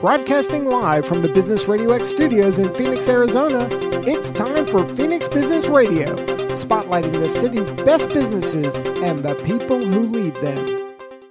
[0.00, 3.66] Broadcasting live from the Business Radio X studios in Phoenix, Arizona,
[4.06, 6.14] it's time for Phoenix Business Radio,
[6.54, 10.66] spotlighting the city's best businesses and the people who lead them.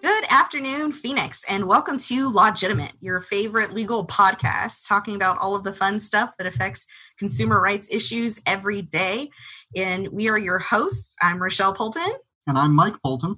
[0.02, 5.64] Good afternoon, Phoenix, and welcome to Legitimate, your favorite legal podcast, talking about all of
[5.64, 6.88] the fun stuff that affects
[7.20, 9.30] consumer rights issues every day.
[9.76, 11.16] And we are your hosts.
[11.22, 12.14] I'm Rochelle Polton.
[12.48, 13.38] And I'm Mike Polton.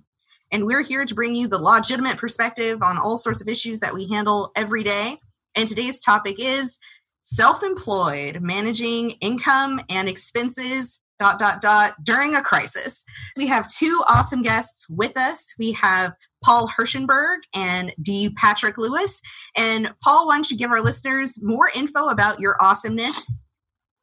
[0.52, 3.94] And we're here to bring you the legitimate perspective on all sorts of issues that
[3.94, 5.20] we handle every day.
[5.56, 6.80] And today's topic is
[7.22, 11.00] self employed, managing income and expenses.
[11.20, 13.04] Dot dot dot during a crisis.
[13.38, 15.52] We have two awesome guests with us.
[15.58, 18.30] We have Paul Hirschenberg and D.
[18.38, 19.20] Patrick Lewis.
[19.56, 23.20] And Paul, why don't you give our listeners more info about your awesomeness?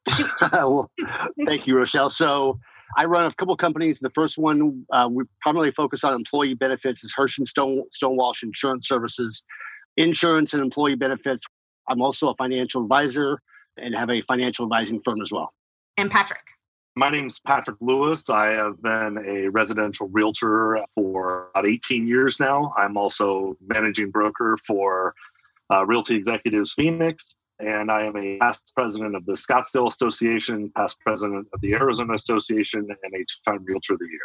[0.51, 0.91] well,
[1.45, 2.09] thank you, Rochelle.
[2.09, 2.59] So,
[2.97, 3.99] I run a couple companies.
[3.99, 8.43] The first one uh, we primarily focus on employee benefits is Hirsch and Stone, Stonewalsh
[8.43, 9.43] Insurance Services,
[9.97, 11.43] insurance and employee benefits.
[11.89, 13.39] I'm also a financial advisor
[13.77, 15.53] and have a financial advising firm as well.
[15.97, 16.41] And Patrick.
[16.97, 18.23] My name's Patrick Lewis.
[18.29, 22.73] I have been a residential realtor for about 18 years now.
[22.77, 25.13] I'm also managing broker for
[25.69, 30.99] uh, Realty Executives Phoenix and I am a past president of the Scottsdale Association, past
[30.99, 34.19] president of the Arizona Association, and a two-time Realtor of the Year.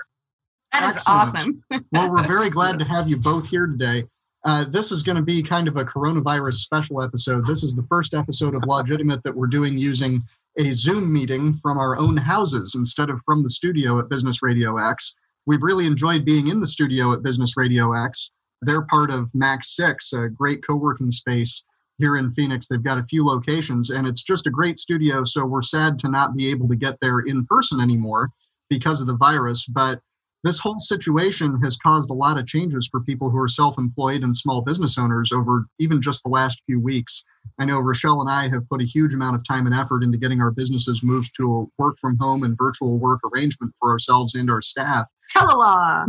[0.73, 1.37] That is Excellent.
[1.37, 1.65] awesome.
[1.93, 4.05] well, we're very glad to have you both here today.
[4.45, 7.47] Uh, this is going to be kind of a coronavirus special episode.
[7.47, 10.23] This is the first episode of Legitimate that we're doing using
[10.59, 14.79] a Zoom meeting from our own houses instead of from the studio at Business Radio
[14.79, 15.15] X.
[15.47, 18.31] We've really enjoyed being in the studio at Business Radio X.
[18.63, 21.65] They're part of Max 6, a great co working space
[22.01, 22.67] here in Phoenix.
[22.67, 25.25] They've got a few locations, and it's just a great studio.
[25.25, 28.31] So we're sad to not be able to get there in person anymore
[28.69, 29.67] because of the virus.
[29.67, 30.01] But
[30.43, 34.23] this whole situation has caused a lot of changes for people who are self employed
[34.23, 37.25] and small business owners over even just the last few weeks.
[37.59, 40.17] I know Rochelle and I have put a huge amount of time and effort into
[40.17, 44.35] getting our businesses moved to a work from home and virtual work arrangement for ourselves
[44.35, 45.07] and our staff.
[45.35, 46.07] Telelaw.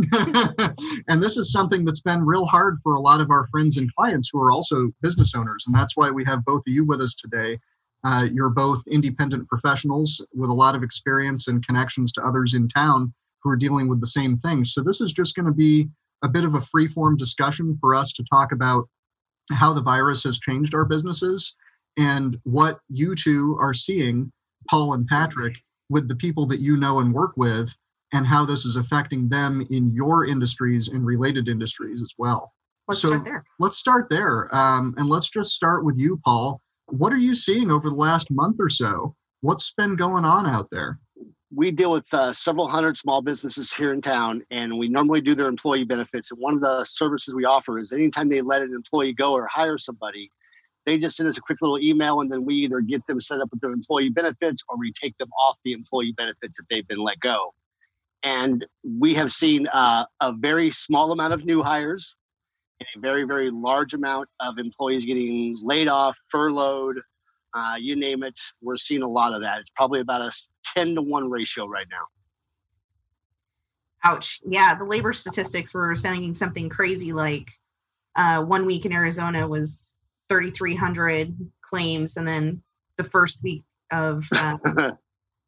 [1.08, 3.94] and this is something that's been real hard for a lot of our friends and
[3.94, 5.64] clients who are also business owners.
[5.66, 7.58] And that's why we have both of you with us today.
[8.04, 12.68] Uh, you're both independent professionals with a lot of experience and connections to others in
[12.68, 13.12] town
[13.42, 14.72] who are dealing with the same things.
[14.72, 15.88] So this is just going to be
[16.22, 18.88] a bit of a free form discussion for us to talk about
[19.50, 21.56] how the virus has changed our businesses
[21.96, 24.32] and what you two are seeing,
[24.68, 25.54] Paul and Patrick,
[25.90, 27.74] with the people that you know and work with
[28.12, 32.52] and how this is affecting them in your industries and related industries as well.
[32.88, 33.44] Let's so start there.
[33.58, 34.54] Let's start there.
[34.54, 36.60] Um, and let's just start with you, Paul.
[36.86, 39.14] What are you seeing over the last month or so?
[39.40, 40.98] What's been going on out there?
[41.54, 45.34] We deal with uh, several hundred small businesses here in town, and we normally do
[45.34, 46.30] their employee benefits.
[46.30, 49.46] And one of the services we offer is anytime they let an employee go or
[49.46, 50.30] hire somebody,
[50.86, 53.40] they just send us a quick little email, and then we either get them set
[53.40, 56.88] up with their employee benefits or we take them off the employee benefits if they've
[56.88, 57.52] been let go.
[58.22, 62.14] And we have seen uh, a very small amount of new hires
[62.78, 66.98] and a very, very large amount of employees getting laid off, furloughed,
[67.54, 68.38] uh, you name it.
[68.62, 69.60] We're seeing a lot of that.
[69.60, 70.32] It's probably about a
[70.74, 72.06] 10 to 1 ratio right now.
[74.04, 74.40] Ouch.
[74.48, 77.50] Yeah, the labor statistics were saying something crazy like
[78.16, 79.92] uh, one week in Arizona was
[80.28, 82.62] 3,300 claims, and then
[82.96, 83.62] the first week
[83.92, 84.60] of um,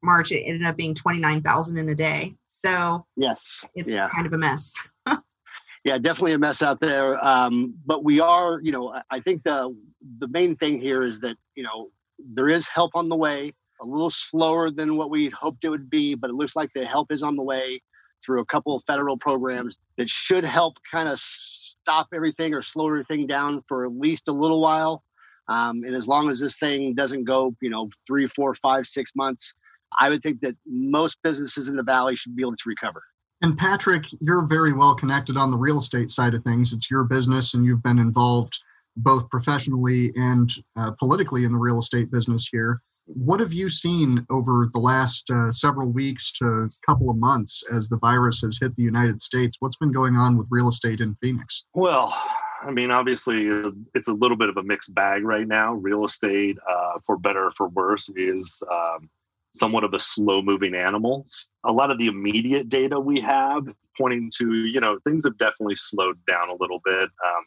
[0.05, 2.35] March, it ended up being 29,000 in a day.
[2.47, 4.09] So yes, it's yeah.
[4.09, 4.73] kind of a mess.
[5.85, 7.23] yeah, definitely a mess out there.
[7.25, 9.77] Um, but we are, you know, I think the
[10.19, 13.53] the main thing here is that you know there is help on the way.
[13.83, 16.87] A little slower than what we hoped it would be, but it looks like the
[16.87, 17.83] help is on the way
[18.25, 22.87] through a couple of federal programs that should help kind of stop everything or slow
[22.87, 25.03] everything down for at least a little while.
[25.49, 29.13] Um, and as long as this thing doesn't go, you know, three, four, five, six
[29.15, 29.53] months,
[30.01, 33.03] I would think that most businesses in the valley should be able to recover.
[33.43, 36.73] And Patrick, you're very well connected on the real estate side of things.
[36.73, 38.57] It's your business, and you've been involved
[38.97, 42.81] both professionally and uh, politically in the real estate business here.
[43.07, 47.89] What have you seen over the last uh, several weeks to couple of months as
[47.89, 49.57] the virus has hit the United States?
[49.61, 51.65] What's been going on with real estate in Phoenix?
[51.75, 52.17] Well,
[52.63, 53.47] I mean, obviously,
[53.95, 55.75] it's a little bit of a mixed bag right now.
[55.75, 59.11] Real estate, uh, for better or for worse, is um,
[59.55, 61.25] somewhat of a slow moving animal.
[61.65, 63.63] A lot of the immediate data we have
[63.97, 67.05] pointing to, you know, things have definitely slowed down a little bit.
[67.05, 67.45] Um,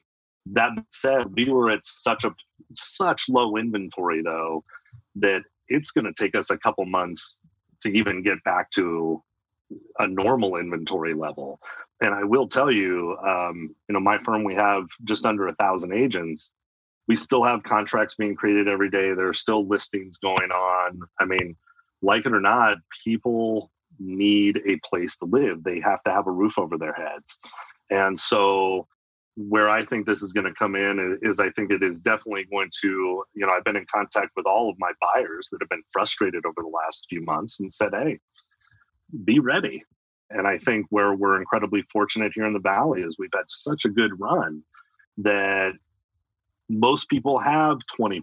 [0.53, 2.33] that said, we were at such a
[2.73, 4.63] such low inventory though
[5.15, 7.37] that it's going to take us a couple months
[7.81, 9.21] to even get back to
[9.99, 11.59] a normal inventory level.
[12.01, 15.55] And I will tell you, um, you know, my firm we have just under a
[15.55, 16.51] thousand agents,
[17.07, 19.13] we still have contracts being created every day.
[19.13, 21.01] There are still listings going on.
[21.19, 21.55] I mean,
[22.01, 25.63] like it or not, people need a place to live.
[25.63, 27.39] They have to have a roof over their heads.
[27.89, 28.87] And so,
[29.35, 32.45] where I think this is going to come in is I think it is definitely
[32.51, 35.69] going to, you know, I've been in contact with all of my buyers that have
[35.69, 38.17] been frustrated over the last few months and said, hey,
[39.25, 39.83] be ready.
[40.31, 43.85] And I think where we're incredibly fortunate here in the Valley is we've had such
[43.85, 44.63] a good run
[45.17, 45.73] that
[46.69, 48.21] most people have 20%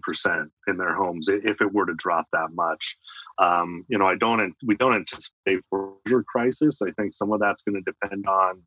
[0.67, 2.97] in their homes if it were to drop that much.
[3.39, 6.81] Um, you know, I don't, we don't anticipate foreclosure crisis.
[6.81, 8.61] I think some of that's going to depend on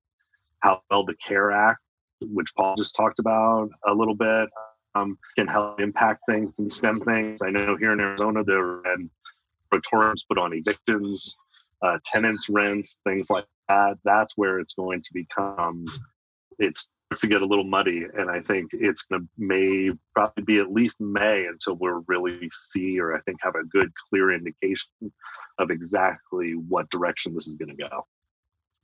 [0.61, 1.81] how well the CARE Act,
[2.21, 4.49] which Paul just talked about a little bit,
[4.95, 7.41] um, can help impact things and stem things.
[7.43, 9.11] I know here in Arizona, there been
[9.73, 11.37] moratoriums put on evictions,
[11.83, 13.99] uh, tenants' rents, things like that.
[14.05, 15.87] That's where it's going to become,
[16.59, 20.59] it's to get a little muddy and i think it's going to may probably be
[20.59, 25.11] at least may until we're really see or i think have a good clear indication
[25.59, 28.07] of exactly what direction this is going to go.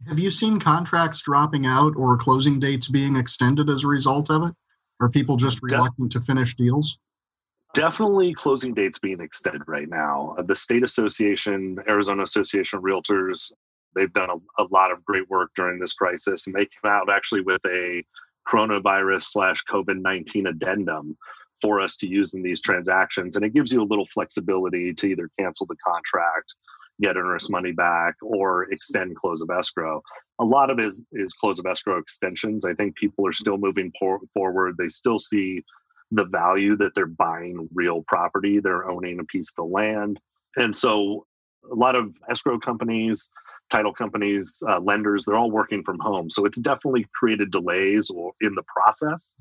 [0.09, 4.43] Have you seen contracts dropping out or closing dates being extended as a result of
[4.43, 4.55] it?
[5.00, 6.99] Are people just reluctant to finish deals?
[7.75, 10.37] Definitely closing dates being extended right now.
[10.47, 13.50] The state association arizona association of realtors
[13.94, 17.11] They've done a, a lot of great work during this crisis, and they came out
[17.11, 18.02] actually with a
[18.49, 21.17] coronavirus slash COVID 19 addendum
[21.61, 23.37] for us to use in these transactions.
[23.37, 26.55] And it gives you a little flexibility to either cancel the contract,
[27.00, 30.02] get earnest money back, or extend close of escrow.
[30.41, 32.64] A lot of it is, is close of escrow extensions.
[32.64, 34.76] I think people are still moving por- forward.
[34.76, 35.62] They still see
[36.11, 40.20] the value that they're buying real property, they're owning a piece of the land.
[40.56, 41.26] And so
[41.70, 43.29] a lot of escrow companies,
[43.71, 46.31] title companies, uh, lenders, they're all working from home.
[46.31, 49.35] So it's definitely created delays or in the process.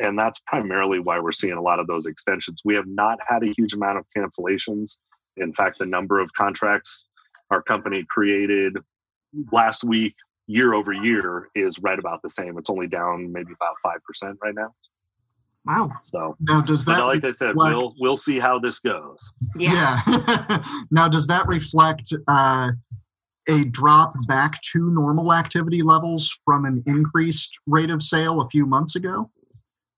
[0.00, 2.62] And that's primarily why we're seeing a lot of those extensions.
[2.64, 4.96] We have not had a huge amount of cancellations.
[5.36, 7.06] In fact, the number of contracts
[7.50, 8.76] our company created
[9.52, 10.14] last week,
[10.46, 12.58] year over year, is right about the same.
[12.58, 13.74] It's only down maybe about
[14.22, 14.74] 5% right now.
[15.64, 15.90] Wow.
[16.02, 19.18] So now does that like I said, reflect, we'll we'll see how this goes.
[19.56, 20.00] Yeah.
[20.06, 20.64] yeah.
[20.90, 22.70] now does that reflect uh,
[23.48, 28.66] a drop back to normal activity levels from an increased rate of sale a few
[28.66, 29.30] months ago?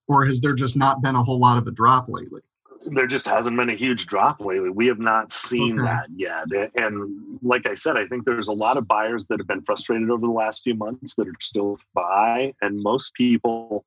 [0.08, 2.40] Or has there just not been a whole lot of a drop lately?
[2.86, 4.70] There just hasn't been a huge drop lately.
[4.70, 5.88] We have not seen okay.
[5.88, 6.72] that yet.
[6.76, 10.10] And like I said, I think there's a lot of buyers that have been frustrated
[10.10, 12.54] over the last few months that are still buy.
[12.62, 13.84] And most people,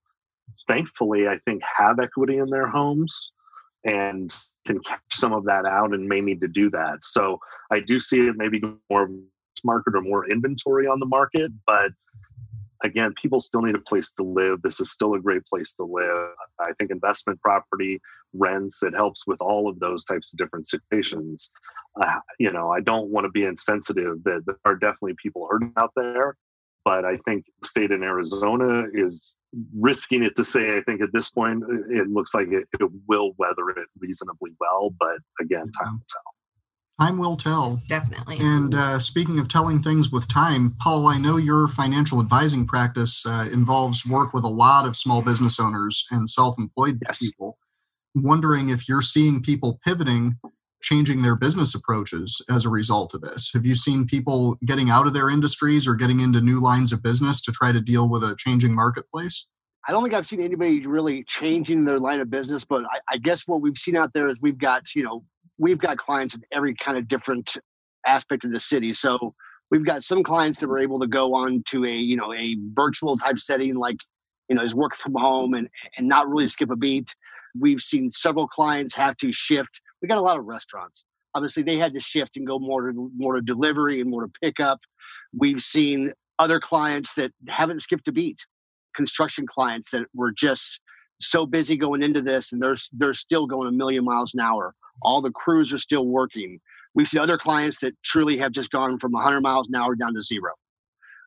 [0.68, 3.32] thankfully, I think have equity in their homes
[3.84, 4.34] and
[4.66, 7.00] can catch some of that out and may need to do that.
[7.04, 7.40] So
[7.72, 9.10] I do see it maybe more
[9.64, 11.52] market or more inventory on the market.
[11.66, 11.92] But
[12.84, 14.62] again, people still need a place to live.
[14.62, 16.32] This is still a great place to live.
[16.60, 18.02] I think investment property,
[18.34, 21.50] rents, it helps with all of those types of different situations.
[22.02, 25.74] Uh, you know, I don't want to be insensitive that there are definitely people hurting
[25.78, 26.36] out there.
[26.86, 29.36] But I think state in Arizona is
[29.80, 33.32] risking it to say, I think at this point, it looks like it, it will
[33.38, 34.94] weather it reasonably well.
[35.00, 36.33] But again, time will tell
[37.00, 37.82] time will tell.
[37.88, 38.38] Definitely.
[38.40, 43.26] And uh, speaking of telling things with time, Paul, I know your financial advising practice
[43.26, 47.20] uh, involves work with a lot of small business owners and self employed yes.
[47.20, 47.58] people.
[48.16, 50.38] I'm wondering if you're seeing people pivoting,
[50.82, 53.50] changing their business approaches as a result of this.
[53.54, 57.02] Have you seen people getting out of their industries or getting into new lines of
[57.02, 59.48] business to try to deal with a changing marketplace?
[59.88, 63.18] I don't think I've seen anybody really changing their line of business, but I, I,
[63.18, 65.26] guess what we've seen out there is we've got, you know,
[65.64, 67.58] we've got clients in every kind of different
[68.06, 68.92] aspect of the city.
[68.92, 69.34] So
[69.72, 72.58] we've got some clients that were able to go on to a you know a
[72.74, 73.98] virtual type setting, like
[74.50, 77.16] you know is working from home and and not really skip a beat.
[77.58, 79.80] We've seen several clients have to shift.
[80.02, 81.06] We got a lot of restaurants.
[81.34, 84.32] Obviously, they had to shift and go more to more to delivery and more to
[84.42, 84.80] pickup.
[85.36, 88.40] We've seen other clients that haven't skipped a beat.
[88.96, 90.80] Construction clients that were just
[91.22, 94.76] so busy going into this, and they're they're still going a million miles an hour
[95.02, 96.60] all the crews are still working.
[96.96, 100.14] We've seen other clients that truly have just gone from 100 miles an hour down
[100.14, 100.52] to zero.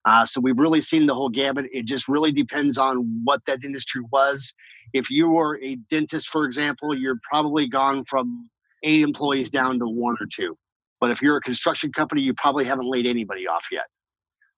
[0.05, 1.67] Uh, so we've really seen the whole gamut.
[1.73, 4.53] It just really depends on what that industry was.
[4.93, 8.49] If you were a dentist, for example, you're probably gone from
[8.85, 10.57] eight employees down to one or two.
[11.01, 13.87] But if you're a construction company, you probably haven't laid anybody off yet.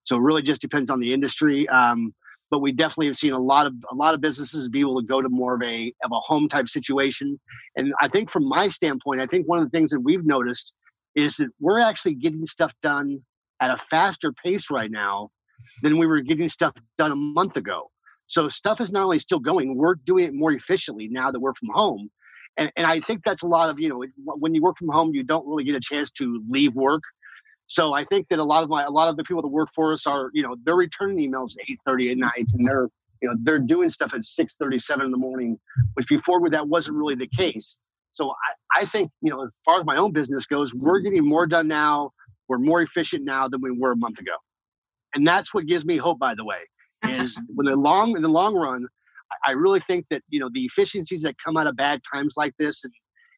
[0.03, 1.67] So it really just depends on the industry.
[1.69, 2.13] Um,
[2.51, 5.05] but we definitely have seen a lot of a lot of businesses be able to
[5.05, 7.39] go to more of a of a home type situation.
[7.75, 10.73] And I think from my standpoint, I think one of the things that we've noticed
[11.15, 13.19] is that we're actually getting stuff done
[13.61, 15.29] at a faster pace right now
[15.81, 17.89] than we were getting stuff done a month ago.
[18.27, 21.55] So stuff is not only still going, we're doing it more efficiently now that we're
[21.55, 22.09] from home.
[22.57, 25.13] And, and I think that's a lot of, you know, when you work from home,
[25.13, 27.01] you don't really get a chance to leave work.
[27.69, 29.69] So I think that a lot of my, a lot of the people that work
[29.75, 32.87] for us are, you know, they're returning emails at 8.30 at night and they're,
[33.21, 35.59] you know, they're doing stuff at 6.37 in the morning,
[35.93, 37.77] which before that wasn't really the case.
[38.11, 41.23] So I, I think, you know, as far as my own business goes, we're getting
[41.23, 42.11] more done now.
[42.47, 44.33] We're more efficient now than we were a month ago.
[45.13, 46.61] And that's what gives me hope, by the way,
[47.07, 48.87] is when the long in the long run,
[49.45, 52.53] I really think that you know the efficiencies that come out of bad times like
[52.57, 52.93] this and,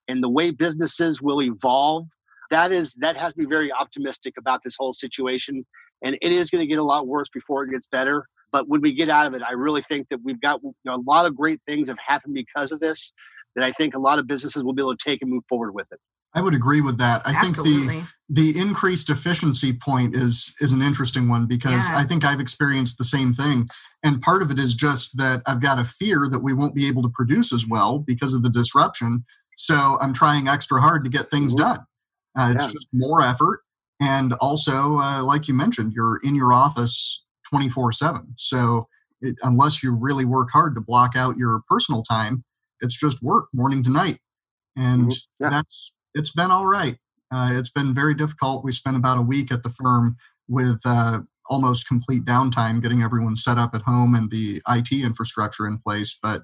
[0.08, 2.08] and the way businesses will evolve,
[2.52, 5.66] that is that has me very optimistic about this whole situation.
[6.04, 8.26] And it is going to get a lot worse before it gets better.
[8.52, 10.96] But when we get out of it, I really think that we've got you know,
[10.96, 13.14] a lot of great things have happened because of this
[13.56, 15.74] that I think a lot of businesses will be able to take and move forward
[15.74, 16.00] with it.
[16.34, 17.22] I would agree with that.
[17.26, 17.88] I Absolutely.
[17.88, 21.98] think the the increased efficiency point is is an interesting one because Yeah.
[21.98, 23.70] I think I've experienced the same thing.
[24.04, 26.88] And part of it is just that I've got a fear that we won't be
[26.88, 29.26] able to produce as well because of the disruption.
[29.58, 31.58] So I'm trying extra hard to get things Mhm.
[31.58, 31.80] done.
[32.38, 32.72] Uh, it's Yeah.
[32.72, 33.62] just more effort,
[34.00, 38.34] and also, uh, like you mentioned, you're in your office 24 seven.
[38.38, 38.88] So
[39.22, 42.44] it, unless you really work hard to block out your personal time,
[42.80, 44.20] it's just work morning to night,
[44.76, 45.18] and Mhm.
[45.40, 45.50] Yeah.
[45.50, 46.98] that's it's been all right.
[47.32, 48.64] Uh, it's been very difficult.
[48.66, 50.18] We spent about a week at the firm
[50.50, 55.66] with uh, almost complete downtime getting everyone set up at home and the IT infrastructure
[55.68, 56.44] in place, but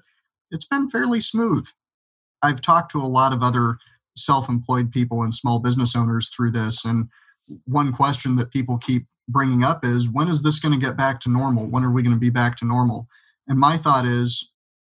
[0.50, 1.66] it's been fairly smooth.
[2.42, 3.78] I've talked to a lot of other
[4.18, 7.08] self employed people and small business owners through this, and
[7.64, 11.20] one question that people keep bringing up is when is this going to get back
[11.20, 11.66] to normal?
[11.66, 13.06] When are we going to be back to normal?
[13.46, 14.50] And my thought is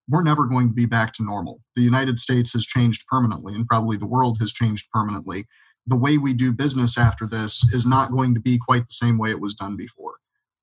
[0.09, 1.61] we're never going to be back to normal.
[1.75, 5.47] The United States has changed permanently, and probably the world has changed permanently.
[5.87, 9.17] The way we do business after this is not going to be quite the same
[9.17, 10.15] way it was done before.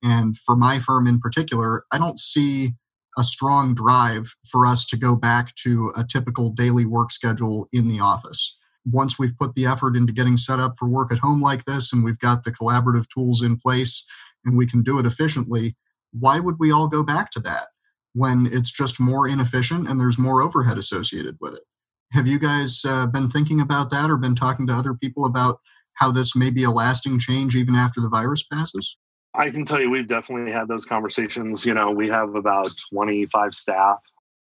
[0.02, 2.74] And for my firm in particular, I don't see
[3.18, 7.88] a strong drive for us to go back to a typical daily work schedule in
[7.88, 8.56] the office.
[8.84, 11.92] Once we've put the effort into getting set up for work at home like this
[11.92, 14.04] and we've got the collaborative tools in place
[14.44, 15.76] and we can do it efficiently,
[16.12, 17.68] why would we all go back to that
[18.14, 21.62] when it's just more inefficient and there's more overhead associated with it?
[22.12, 25.60] Have you guys uh, been thinking about that or been talking to other people about
[25.94, 28.96] how this may be a lasting change even after the virus passes?
[29.34, 31.64] I can tell you we've definitely had those conversations.
[31.64, 33.98] You know, we have about 25 staff,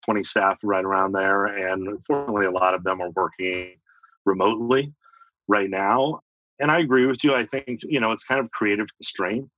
[0.05, 1.47] 20 staff right around there.
[1.47, 3.75] And fortunately, a lot of them are working
[4.25, 4.93] remotely
[5.49, 6.21] right now.
[6.61, 7.35] And I agree with you.
[7.35, 9.49] I think, you know, it's kind of creative constraint.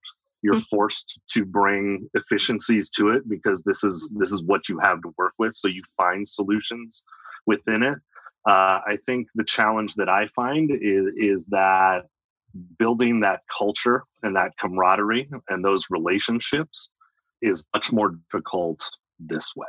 [0.42, 5.02] You're forced to bring efficiencies to it because this is this is what you have
[5.02, 5.54] to work with.
[5.54, 7.02] So you find solutions
[7.46, 7.98] within it.
[8.48, 12.06] Uh, I think the challenge that I find is, is that
[12.78, 16.90] building that culture and that camaraderie and those relationships
[17.42, 18.82] is much more difficult
[19.18, 19.66] this way.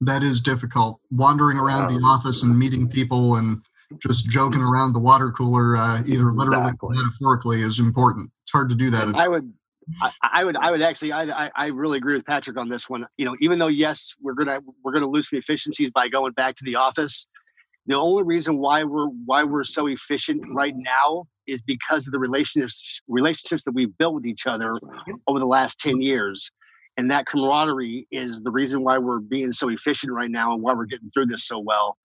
[0.00, 1.00] That is difficult.
[1.10, 3.62] Wandering around the Um, office and meeting people and
[4.00, 8.30] just joking around the water cooler, uh, either literally or metaphorically, is important.
[8.42, 9.14] It's hard to do that.
[9.14, 9.52] I would,
[10.00, 12.88] I, I would, I would actually, I, I, I really agree with Patrick on this
[12.88, 13.06] one.
[13.16, 16.56] You know, even though yes, we're gonna we're gonna lose some efficiencies by going back
[16.56, 17.26] to the office.
[17.86, 22.18] The only reason why we're why we're so efficient right now is because of the
[22.18, 24.74] relationships relationships that we've built with each other
[25.26, 26.50] over the last ten years,
[26.96, 30.72] and that camaraderie is the reason why we're being so efficient right now and why
[30.74, 31.96] we're getting through this so well.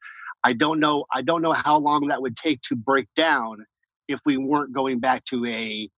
[0.43, 1.05] I don't know.
[1.13, 3.65] I don't know how long that would take to break down
[4.07, 5.89] if we weren't going back to a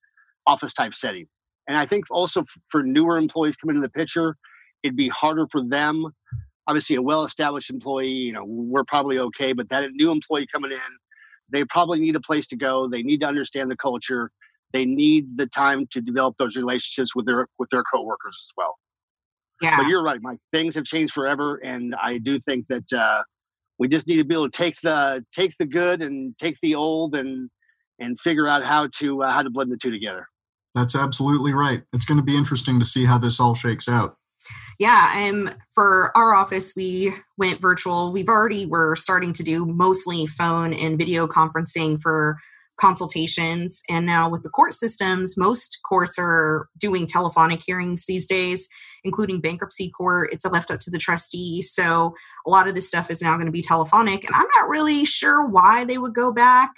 [0.47, 1.27] office type setting.
[1.69, 4.37] And I think also for newer employees coming into the picture,
[4.83, 6.07] it'd be harder for them.
[6.67, 10.73] Obviously, a well established employee, you know, we're probably okay, but that new employee coming
[10.73, 10.79] in,
[11.51, 12.89] they probably need a place to go.
[12.89, 14.31] They need to understand the culture.
[14.73, 18.77] They need the time to develop those relationships with their with their coworkers as well.
[19.61, 19.77] Yeah.
[19.77, 20.39] But you're right, Mike.
[20.53, 23.23] Things have changed forever, and I do think that uh,
[23.79, 26.75] we just need to be able to take the take the good and take the
[26.75, 27.51] old and
[27.99, 30.29] and figure out how to uh, how to blend the two together.
[30.75, 31.83] That's absolutely right.
[31.93, 34.17] It's going to be interesting to see how this all shakes out.
[34.79, 38.13] Yeah, um, for our office, we went virtual.
[38.13, 42.39] We've already were starting to do mostly phone and video conferencing for
[42.81, 48.69] consultations, and now with the court systems, most courts are doing telephonic hearings these days,
[49.03, 50.33] including bankruptcy court.
[50.33, 52.15] It's left up to the trustee, so
[52.47, 55.05] a lot of this stuff is now going to be telephonic, and I'm not really
[55.05, 56.71] sure why they would go back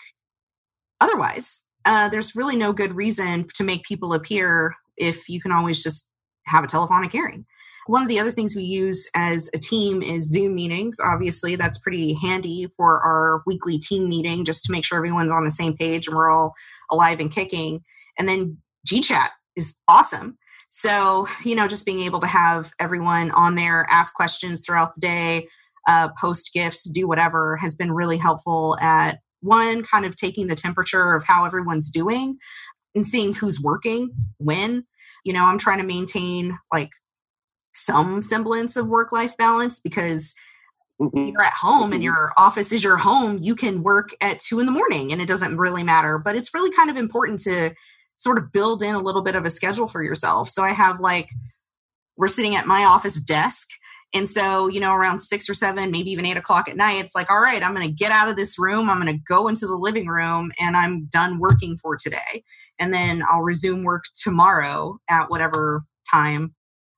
[1.03, 1.61] otherwise.
[1.85, 6.09] Uh, there's really no good reason to make people appear if you can always just
[6.47, 7.45] have a telephonic hearing.
[7.91, 10.99] One of the other things we use as a team is Zoom meetings.
[11.03, 15.45] Obviously, that's pretty handy for our weekly team meeting just to make sure everyone's on
[15.45, 16.55] the same page and we're all
[16.93, 17.81] alive and kicking.
[18.17, 20.39] And then GChat is awesome
[20.71, 25.01] So, you know, just being able to have everyone on there ask questions throughout the
[25.01, 25.49] day,
[25.89, 30.55] uh, post gifts, do whatever has been really helpful at one, kind of taking the
[30.55, 32.39] temperature of how everyone's doing
[32.95, 34.85] and seeing who's working when.
[35.25, 36.91] You know, I'm trying to maintain like
[37.81, 40.35] some semblance of work life balance because
[41.01, 41.29] mm-hmm.
[41.29, 42.03] you're at home and mm-hmm.
[42.03, 45.27] your office is your home, you can work at two in the morning and it
[45.27, 46.19] doesn't really matter.
[46.19, 47.75] But it's really kind of important to
[48.17, 50.51] sort of build in a little bit of a schedule for yourself.
[50.51, 51.29] So I have like,
[52.17, 53.69] we're sitting at my office desk.
[54.13, 57.15] And so, you know, around six or seven, maybe even eight o'clock at night, it's
[57.15, 58.91] like, all right, I'm going to get out of this room.
[58.91, 62.45] I'm going to go into the living room and I'm done working for today.
[62.79, 66.55] And then I'll resume work tomorrow at whatever time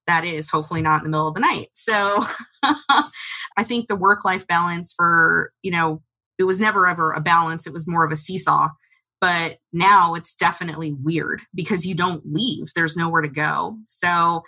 [0.07, 1.69] that is, hopefully not in the middle of the night.
[1.75, 2.27] So
[2.63, 6.03] I think the work life balance for, you know,
[6.39, 8.69] it was never ever a balance, it was more of a seesaw
[9.23, 13.79] but now it's definitely weird because you don't leave there's nowhere to go.
[13.87, 14.43] So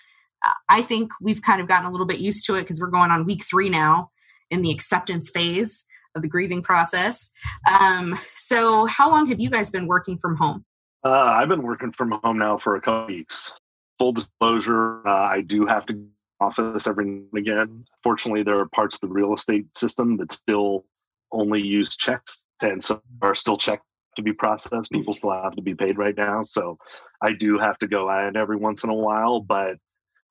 [0.44, 2.88] uh, i think we've kind of gotten a little bit used to it because we're
[2.88, 4.10] going on week three now
[4.50, 5.84] in the acceptance phase
[6.14, 7.30] of the grieving process.
[7.68, 10.64] Um, so how long have you guys been working from home?
[11.04, 13.52] Uh, i've been working from home now for a couple weeks
[13.98, 16.06] full disclosure uh, i do have to
[16.40, 20.32] office every now and again fortunately there are parts of the real estate system that
[20.32, 20.84] still
[21.32, 23.80] only use checks and so are still check
[24.16, 24.90] to be processed.
[24.90, 26.42] People still have to be paid right now.
[26.42, 26.78] So
[27.22, 29.40] I do have to go at it every once in a while.
[29.40, 29.76] But,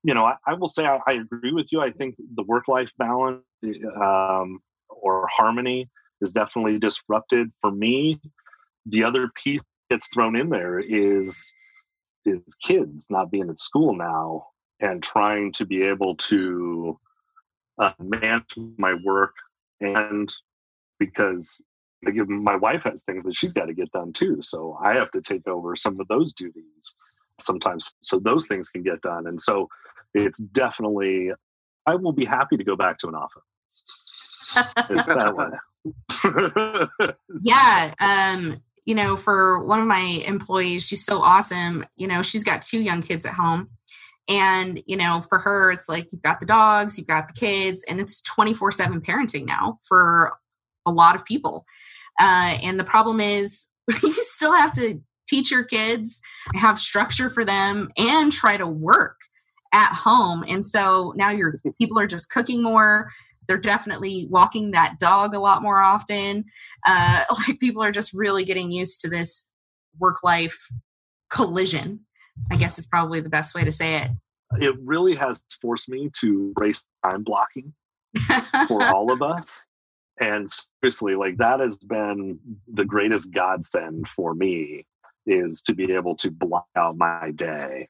[0.04, 1.82] you know, I, I will say I, I, agree with you.
[1.82, 3.44] I think the work life balance
[3.96, 5.90] um, or harmony
[6.22, 8.20] is definitely disrupted for me.
[8.86, 11.52] The other piece that's thrown in there is
[12.26, 14.48] is kids not being at school now
[14.80, 17.00] and trying to be able to
[17.80, 19.34] uh, manage my work
[19.82, 20.34] and
[21.00, 21.60] because
[22.02, 24.42] my wife has things that she's got to get done too.
[24.42, 26.96] So I have to take over some of those duties
[27.40, 29.28] sometimes so those things can get done.
[29.28, 29.68] And so
[30.14, 31.32] it's definitely,
[31.88, 33.44] I will be happy to go back to an office.
[37.42, 37.94] yeah.
[38.00, 41.86] Um, you know, for one of my employees, she's so awesome.
[41.96, 43.70] You know, she's got two young kids at home.
[44.28, 47.84] And, you know, for her, it's like you've got the dogs, you've got the kids,
[47.88, 50.38] and it's 24 7 parenting now for
[50.86, 51.66] a lot of people.
[52.20, 53.68] Uh, and the problem is,
[54.04, 56.22] you still have to teach your kids,
[56.54, 59.18] have structure for them, and try to work
[59.74, 60.46] at home.
[60.48, 63.12] And so now your people are just cooking more.
[63.48, 66.46] They're definitely walking that dog a lot more often.
[66.86, 69.50] Uh, like people are just really getting used to this
[70.00, 70.68] work life
[71.30, 72.02] collision.
[72.52, 74.12] I guess is probably the best way to say it.
[74.60, 77.74] It really has forced me to embrace time blocking
[78.68, 79.66] for all of us
[80.20, 80.48] and
[80.82, 82.40] seriously like that has been
[82.74, 84.86] the greatest godsend for me
[85.26, 87.88] is to be able to block out my day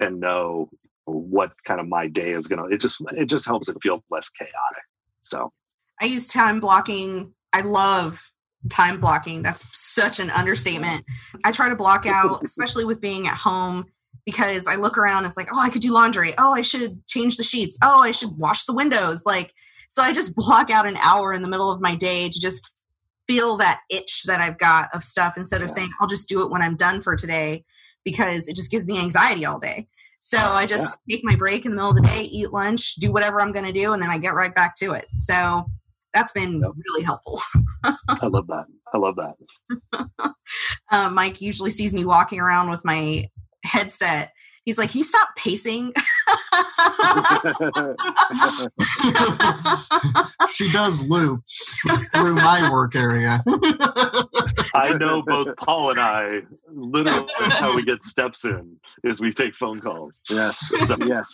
[0.00, 0.68] and know
[1.04, 4.30] what kind of my day is gonna it just it just helps it feel less
[4.30, 4.84] chaotic
[5.28, 5.52] so
[6.00, 7.32] i use time blocking.
[7.52, 8.20] I love
[8.68, 9.42] time blocking.
[9.42, 11.04] That's such an understatement.
[11.44, 13.84] I try to block out especially with being at home
[14.24, 16.34] because i look around it's like oh i could do laundry.
[16.38, 17.78] Oh i should change the sheets.
[17.82, 19.22] Oh i should wash the windows.
[19.24, 19.52] Like
[19.88, 22.70] so I just block out an hour in the middle of my day to just
[23.26, 25.74] feel that itch that I've got of stuff instead of yeah.
[25.74, 27.64] saying, I'll just do it when I'm done for today
[28.04, 29.88] because it just gives me anxiety all day.
[30.28, 31.14] So I just yeah.
[31.14, 33.64] take my break in the middle of the day, eat lunch, do whatever I'm going
[33.64, 35.06] to do, and then I get right back to it.
[35.14, 35.64] So
[36.12, 36.72] that's been yep.
[36.88, 37.40] really helpful.
[37.84, 38.64] I love that.
[38.92, 40.32] I love that.
[40.90, 43.30] uh, Mike usually sees me walking around with my
[43.62, 44.32] headset
[44.66, 45.94] he's like, "Can you stop pacing?"
[50.52, 51.78] she does loops
[52.12, 53.42] through my work area.
[54.74, 56.40] I know both Paul and I.
[56.70, 60.22] Literally, how we get steps in is we take phone calls.
[60.28, 61.32] Yes, so, yes.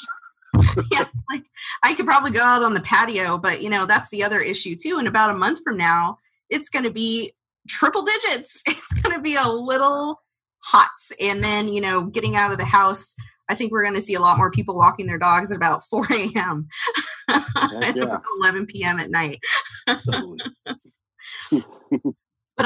[0.92, 1.44] yeah, like
[1.82, 4.76] I could probably go out on the patio, but you know that's the other issue
[4.76, 4.98] too.
[4.98, 6.18] And about a month from now,
[6.50, 7.34] it's going to be
[7.68, 8.62] triple digits.
[8.68, 10.20] It's going to be a little
[10.64, 10.90] hot.
[11.20, 13.14] And then, you know, getting out of the house,
[13.48, 15.84] I think we're going to see a lot more people walking their dogs at about
[15.90, 16.68] 4 a.m.
[17.28, 18.18] yeah.
[18.40, 18.98] 11 p.m.
[18.98, 19.40] at night.
[19.86, 19.96] but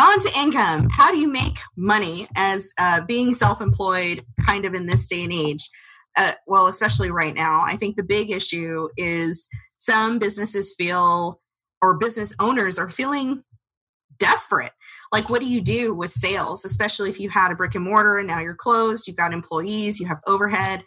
[0.01, 0.89] on to income.
[0.91, 5.25] How do you make money as uh, being self employed kind of in this day
[5.25, 5.69] and age?
[6.17, 7.63] Uh, well, especially right now.
[7.67, 11.43] I think the big issue is some businesses feel,
[11.83, 13.43] or business owners are feeling
[14.19, 14.73] desperate
[15.17, 18.19] like what do you do with sales especially if you had a brick and mortar
[18.19, 20.83] and now you're closed you've got employees you have overhead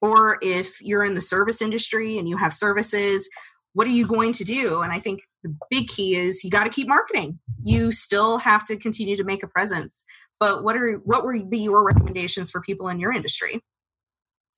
[0.00, 3.28] or if you're in the service industry and you have services
[3.72, 6.64] what are you going to do and i think the big key is you got
[6.64, 10.04] to keep marketing you still have to continue to make a presence
[10.40, 13.62] but what are what would be your recommendations for people in your industry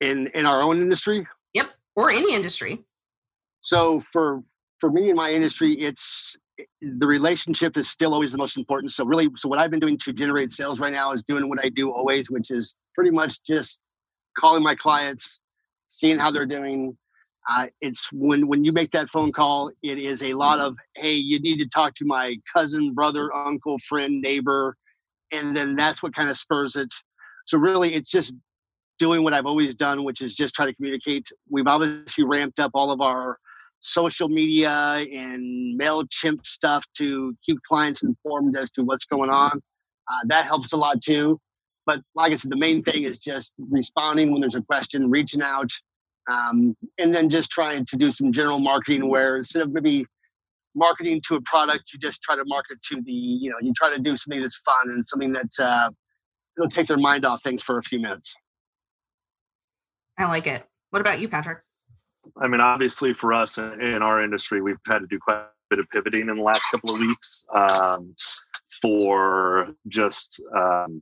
[0.01, 1.27] in in our own industry.
[1.53, 2.83] Yep, or any industry.
[3.61, 4.43] So for
[4.79, 6.35] for me in my industry, it's
[6.81, 8.91] the relationship is still always the most important.
[8.91, 11.63] So really, so what I've been doing to generate sales right now is doing what
[11.63, 13.79] I do always, which is pretty much just
[14.37, 15.39] calling my clients,
[15.87, 16.97] seeing how they're doing.
[17.49, 21.13] Uh, it's when when you make that phone call, it is a lot of hey,
[21.13, 24.75] you need to talk to my cousin, brother, uncle, friend, neighbor,
[25.31, 26.93] and then that's what kind of spurs it.
[27.45, 28.33] So really, it's just
[28.99, 31.27] doing what I've always done, which is just try to communicate.
[31.49, 33.37] We've obviously ramped up all of our
[33.79, 39.61] social media and MailChimp stuff to keep clients informed as to what's going on.
[40.07, 41.39] Uh, that helps a lot too.
[41.85, 45.41] But like I said, the main thing is just responding when there's a question, reaching
[45.41, 45.69] out,
[46.29, 50.05] um, and then just trying to do some general marketing where instead of maybe
[50.75, 53.89] marketing to a product, you just try to market to the, you know, you try
[53.89, 55.89] to do something that's fun and something that uh,
[56.57, 58.35] will take their mind off things for a few minutes.
[60.17, 60.65] I like it.
[60.89, 61.59] What about you, Patrick?
[62.41, 65.79] I mean, obviously, for us in our industry, we've had to do quite a bit
[65.79, 68.15] of pivoting in the last couple of weeks um,
[68.81, 71.01] for just um,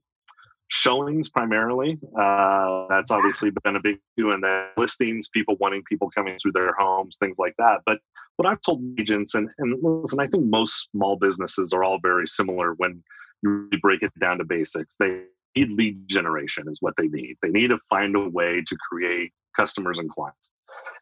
[0.68, 2.00] showings primarily.
[2.20, 6.54] Uh, that's obviously been a big issue, and then listings, people wanting people coming through
[6.54, 7.82] their homes, things like that.
[7.86, 8.00] But
[8.38, 12.28] what I've told agents, and, and listen, I think most small businesses are all very
[12.28, 13.04] similar when
[13.44, 14.96] you break it down to basics.
[15.00, 15.24] They
[15.56, 17.38] need lead generation, is what they need.
[17.42, 20.52] They need to find a way to create customers and clients.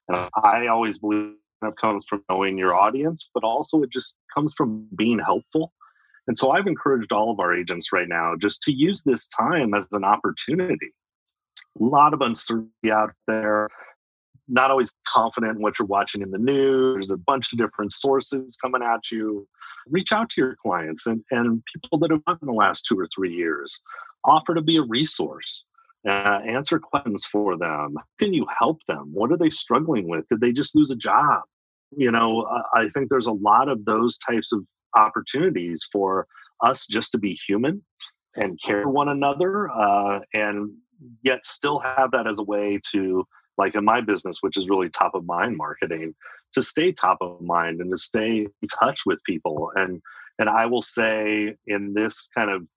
[0.09, 4.53] And I always believe that comes from knowing your audience, but also it just comes
[4.53, 5.73] from being helpful.
[6.27, 9.73] And so I've encouraged all of our agents right now just to use this time
[9.73, 10.93] as an opportunity.
[11.79, 13.69] A lot of uncertainty out there,
[14.47, 16.95] not always confident in what you're watching in the news.
[16.95, 19.47] There's a bunch of different sources coming at you.
[19.89, 22.97] Reach out to your clients and, and people that have done in the last two
[22.97, 23.77] or three years.
[24.25, 25.65] Offer to be a resource
[26.07, 27.95] uh, answer questions for them.
[28.19, 29.09] Can you help them?
[29.13, 30.27] What are they struggling with?
[30.27, 31.41] Did they just lose a job?
[31.95, 36.27] You know, I think there's a lot of those types of opportunities for
[36.61, 37.83] us just to be human
[38.35, 40.71] and care one another, uh, and
[41.23, 43.25] yet still have that as a way to,
[43.57, 46.15] like in my business, which is really top of mind marketing,
[46.53, 49.71] to stay top of mind and to stay in touch with people.
[49.75, 50.01] And
[50.39, 52.67] and I will say, in this kind of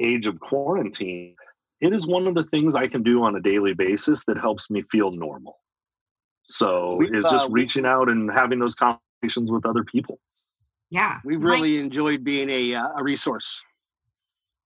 [0.00, 1.34] age of quarantine,
[1.82, 4.70] it is one of the things I can do on a daily basis that helps
[4.70, 5.58] me feel normal.
[6.44, 10.18] So We've, is just uh, reaching out and having those conversations with other people.
[10.90, 13.62] Yeah, we really Mike, enjoyed being a uh, a resource.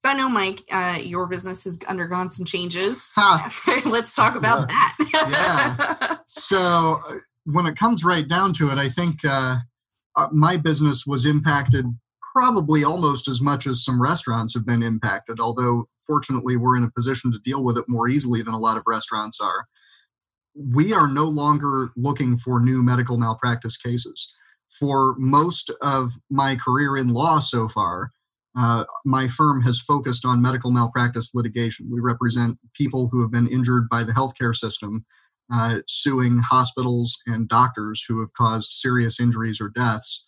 [0.01, 3.11] So I know, Mike, uh, your business has undergone some changes.
[3.15, 3.49] Huh.
[3.87, 4.95] Let's talk about yeah.
[4.99, 5.91] that.
[6.11, 6.17] yeah.
[6.29, 9.59] So uh, when it comes right down to it, I think uh,
[10.17, 11.87] uh, my business was impacted
[12.37, 15.41] probably almost as much as some restaurants have been impacted.
[15.41, 18.77] Although fortunately we're in a position to deal with it more easily than a lot
[18.77, 19.65] of restaurants are.
[20.55, 24.31] We are no longer looking for new medical malpractice cases.
[24.79, 28.13] For most of my career in law so far,
[28.55, 31.89] uh, my firm has focused on medical malpractice litigation.
[31.91, 35.07] We represent people who have been injured by the healthcare system,
[35.51, 40.27] uh, suing hospitals and doctors who have caused serious injuries or deaths.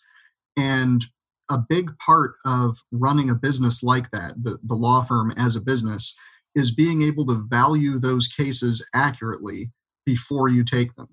[0.57, 1.05] And
[1.49, 5.61] a big part of running a business like that, the, the law firm as a
[5.61, 6.15] business,
[6.55, 9.71] is being able to value those cases accurately
[10.05, 11.07] before you take them.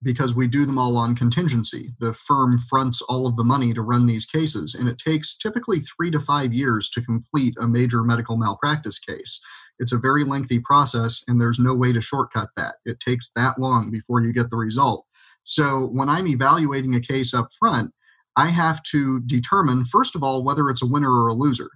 [0.00, 1.92] Because we do them all on contingency.
[1.98, 5.80] The firm fronts all of the money to run these cases, and it takes typically
[5.80, 9.40] three to five years to complete a major medical malpractice case.
[9.80, 12.76] It's a very lengthy process, and there's no way to shortcut that.
[12.84, 15.04] It takes that long before you get the result.
[15.42, 17.92] So, when I'm evaluating a case up front,
[18.38, 21.70] I have to determine, first of all, whether it's a winner or a loser.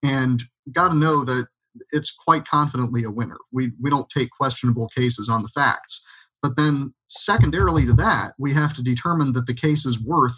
[0.00, 1.48] And got to know that
[1.90, 3.38] it's quite confidently a winner.
[3.50, 6.00] We, we don't take questionable cases on the facts.
[6.40, 10.36] But then, secondarily to that, we have to determine that the case is worth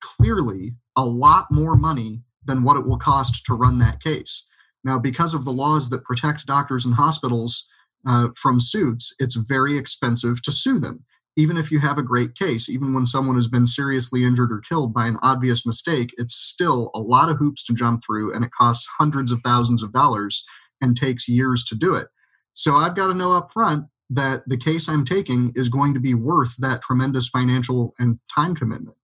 [0.00, 4.44] clearly a lot more money than what it will cost to run that case.
[4.82, 7.68] Now, because of the laws that protect doctors and hospitals
[8.04, 11.04] uh, from suits, it's very expensive to sue them
[11.36, 14.60] even if you have a great case, even when someone has been seriously injured or
[14.60, 18.44] killed by an obvious mistake, it's still a lot of hoops to jump through and
[18.44, 20.44] it costs hundreds of thousands of dollars
[20.80, 22.08] and takes years to do it.
[22.52, 26.00] So I've got to know up front that the case I'm taking is going to
[26.00, 28.96] be worth that tremendous financial and time commitment.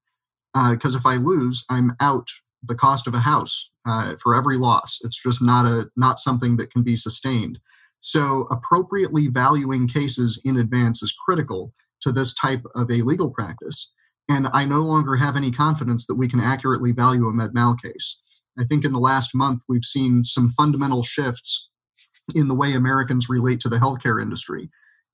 [0.52, 2.28] Because uh, if I lose, I'm out
[2.62, 4.98] the cost of a house uh, for every loss.
[5.02, 7.58] It's just not a not something that can be sustained.
[8.00, 13.92] So appropriately valuing cases in advance is critical to this type of a legal practice.
[14.28, 17.76] And I no longer have any confidence that we can accurately value a med mal
[17.76, 18.18] case.
[18.58, 21.68] I think in the last month, we've seen some fundamental shifts
[22.34, 24.70] in the way Americans relate to the healthcare industry.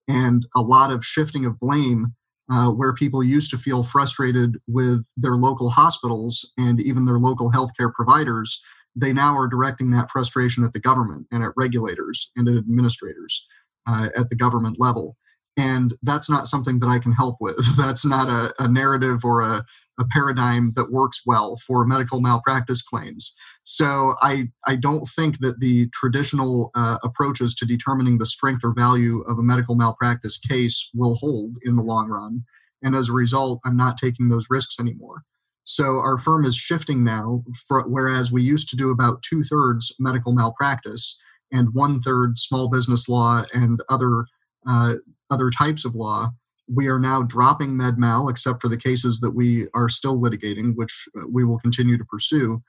[0.07, 2.13] and a lot of shifting of blame
[2.51, 7.51] uh, where people used to feel frustrated with their local hospitals and even their local
[7.51, 8.61] healthcare providers.
[8.95, 13.45] They now are directing that frustration at the government and at regulators and at administrators
[13.87, 15.17] uh, at the government level.
[15.57, 17.57] And that's not something that I can help with.
[17.77, 19.65] That's not a, a narrative or a,
[19.97, 23.33] a paradigm that works well for medical malpractice claims.
[23.63, 28.73] So I, I don't think that the traditional uh, approaches to determining the strength or
[28.73, 32.43] value of a medical malpractice case will hold in the long run.
[32.83, 35.23] And as a result, I'm not taking those risks anymore.
[35.63, 39.91] So our firm is shifting now, for, whereas we used to do about two thirds
[39.99, 41.17] medical malpractice
[41.51, 44.25] and one third small business law and other
[44.67, 44.95] uh,
[45.29, 46.31] other types of law
[46.67, 51.07] we are now dropping MedMal, except for the cases that we are still litigating, which
[51.17, 52.61] uh, we will continue to pursue.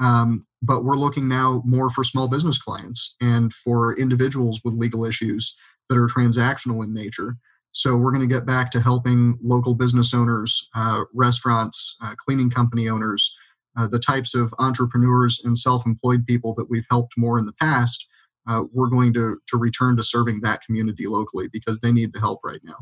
[0.00, 5.04] Um, but we're looking now more for small business clients and for individuals with legal
[5.04, 5.54] issues
[5.88, 7.36] that are transactional in nature.
[7.70, 12.50] So we're going to get back to helping local business owners, uh, restaurants, uh, cleaning
[12.50, 13.36] company owners,
[13.76, 18.06] uh, the types of entrepreneurs and self-employed people that we've helped more in the past.
[18.48, 22.20] Uh, we're going to to return to serving that community locally because they need the
[22.20, 22.76] help right now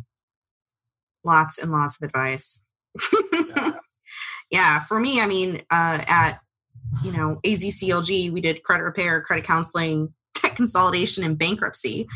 [1.25, 2.63] lots and lots of advice.
[3.33, 3.73] yeah.
[4.51, 4.81] yeah.
[4.81, 6.41] for me, I mean, uh, at
[7.03, 12.07] you know AZCLG, we did credit repair, credit counseling, debt consolidation, and bankruptcy.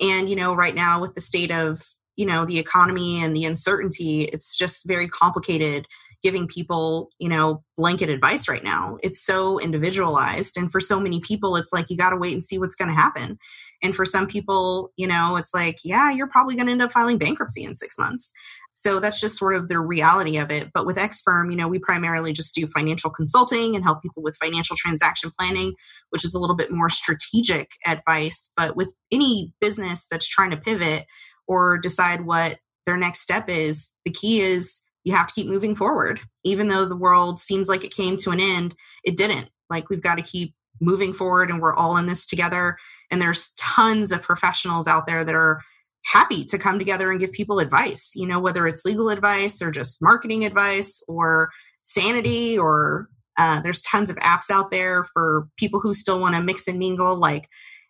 [0.00, 1.82] And you know, right now with the state of
[2.16, 5.86] you know the economy and the uncertainty, it's just very complicated
[6.22, 11.20] giving people you know blanket advice right now it's so individualized and for so many
[11.20, 13.38] people it's like you got to wait and see what's going to happen
[13.82, 16.92] and for some people, you know, it's like, yeah, you're probably going to end up
[16.92, 18.32] filing bankruptcy in six months.
[18.74, 20.70] So that's just sort of the reality of it.
[20.74, 24.22] But with X Firm, you know, we primarily just do financial consulting and help people
[24.22, 25.74] with financial transaction planning,
[26.10, 28.52] which is a little bit more strategic advice.
[28.56, 31.06] But with any business that's trying to pivot
[31.46, 35.76] or decide what their next step is, the key is you have to keep moving
[35.76, 36.18] forward.
[36.42, 39.48] Even though the world seems like it came to an end, it didn't.
[39.70, 42.76] Like we've got to keep moving forward and we're all in this together
[43.10, 45.62] and there's tons of professionals out there that are
[46.04, 49.70] happy to come together and give people advice you know whether it's legal advice or
[49.70, 51.48] just marketing advice or
[51.82, 56.42] sanity or uh, there's tons of apps out there for people who still want to
[56.42, 57.48] mix and mingle like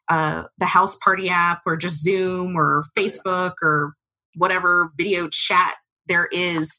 [0.09, 3.95] uh, the Houseparty app or just zoom or facebook or
[4.37, 5.75] whatever video chat
[6.07, 6.71] there is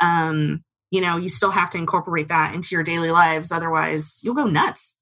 [0.00, 4.34] um, you know you still have to incorporate that into your daily lives otherwise you'll
[4.34, 4.98] go nuts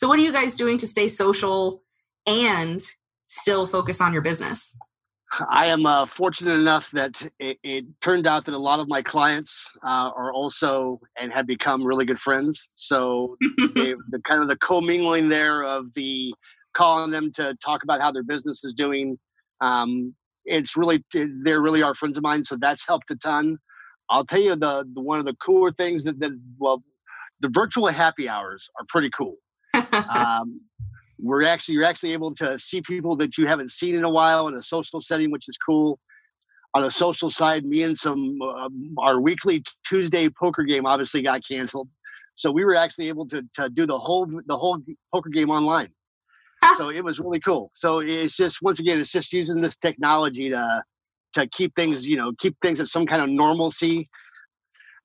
[0.00, 1.82] so, what are you guys doing to stay social
[2.26, 2.80] and
[3.26, 4.74] still focus on your business?
[5.50, 9.02] I am uh, fortunate enough that it, it, turned out that a lot of my
[9.02, 12.66] clients uh, are also and have become really good friends.
[12.76, 13.36] So
[13.74, 16.32] they, the kind of the commingling there of the
[16.74, 19.18] calling them to talk about how their business is doing.
[19.60, 20.14] Um,
[20.46, 23.58] it's really they're really are friends of mine, so that's helped a ton.
[24.10, 26.82] I'll tell you the, the one of the cooler things that that well,
[27.40, 29.36] the virtual happy hours are pretty cool
[29.92, 30.60] um,
[31.22, 34.48] we're actually you're actually able to see people that you haven't seen in a while
[34.48, 35.98] in a social setting, which is cool.
[36.74, 38.68] On a social side, me and some uh,
[38.98, 41.88] our weekly Tuesday poker game obviously got canceled,
[42.36, 44.78] so we were actually able to to do the whole the whole
[45.12, 45.88] poker game online.
[46.76, 47.70] so it was really cool.
[47.74, 50.82] So it's just once again, it's just using this technology to
[51.34, 54.06] to keep things you know keep things at some kind of normalcy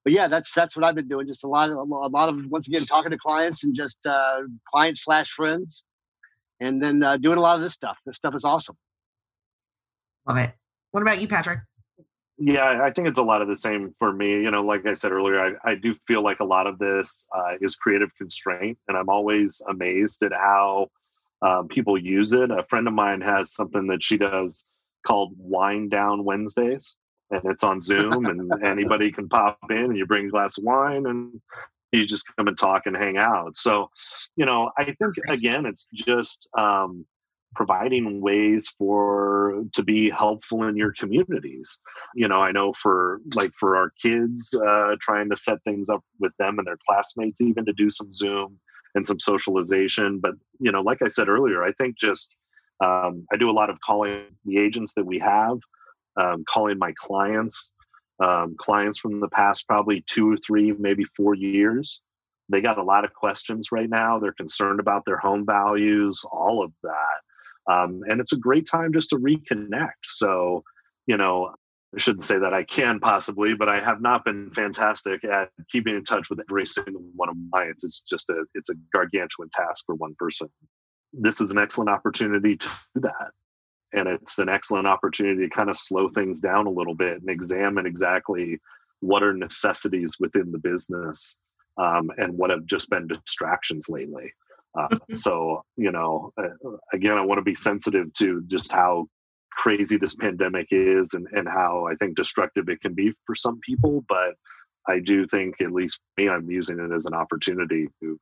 [0.05, 1.27] but yeah, that's that's what I've been doing.
[1.27, 4.41] Just a lot of a lot of once again talking to clients and just uh,
[4.71, 5.83] clients slash friends,
[6.59, 7.97] and then uh, doing a lot of this stuff.
[8.05, 8.77] This stuff is awesome.
[10.27, 10.53] Love it.
[10.91, 11.59] What about you, Patrick?
[12.37, 14.29] Yeah, I think it's a lot of the same for me.
[14.29, 17.25] You know, like I said earlier, I, I do feel like a lot of this
[17.35, 20.89] uh, is creative constraint, and I'm always amazed at how
[21.41, 22.51] um, people use it.
[22.51, 24.67] A friend of mine has something that she does
[25.05, 26.97] called Wine Down Wednesdays
[27.31, 30.63] and it's on Zoom, and anybody can pop in, and you bring a glass of
[30.63, 31.41] wine, and
[31.91, 33.55] you just come and talk and hang out.
[33.55, 33.89] So,
[34.35, 37.05] you know, I think again, it's just um,
[37.55, 41.79] providing ways for to be helpful in your communities.
[42.13, 46.03] You know, I know for like for our kids, uh, trying to set things up
[46.19, 48.59] with them and their classmates, even to do some Zoom
[48.93, 50.19] and some socialization.
[50.19, 52.35] But you know, like I said earlier, I think just
[52.83, 55.57] um, I do a lot of calling the agents that we have
[56.17, 57.73] um, calling my clients,
[58.19, 62.01] um, clients from the past probably two or three, maybe four years.
[62.49, 64.19] They got a lot of questions right now.
[64.19, 67.73] They're concerned about their home values, all of that.
[67.73, 70.03] Um, and it's a great time just to reconnect.
[70.03, 70.63] So,
[71.07, 71.55] you know,
[71.95, 75.95] I shouldn't say that I can possibly, but I have not been fantastic at keeping
[75.95, 77.83] in touch with every single one of my clients.
[77.83, 80.49] It's just a it's a gargantuan task for one person.
[81.17, 83.31] This is an excellent opportunity to do that.
[83.95, 87.29] and it's an excellent opportunity to kind of slow things down a little bit and
[87.29, 88.59] examine exactly
[88.99, 91.37] what are necessities within the business
[91.77, 94.31] um, and what have just been distractions lately.
[94.77, 96.49] Uh, so, you know, uh,
[96.93, 99.07] again, I want to be sensitive to just how
[99.51, 103.59] crazy this pandemic is and, and how I think destructive it can be for some
[103.61, 104.03] people.
[104.09, 104.35] But
[104.87, 108.19] I do think, at least me, I'm using it as an opportunity to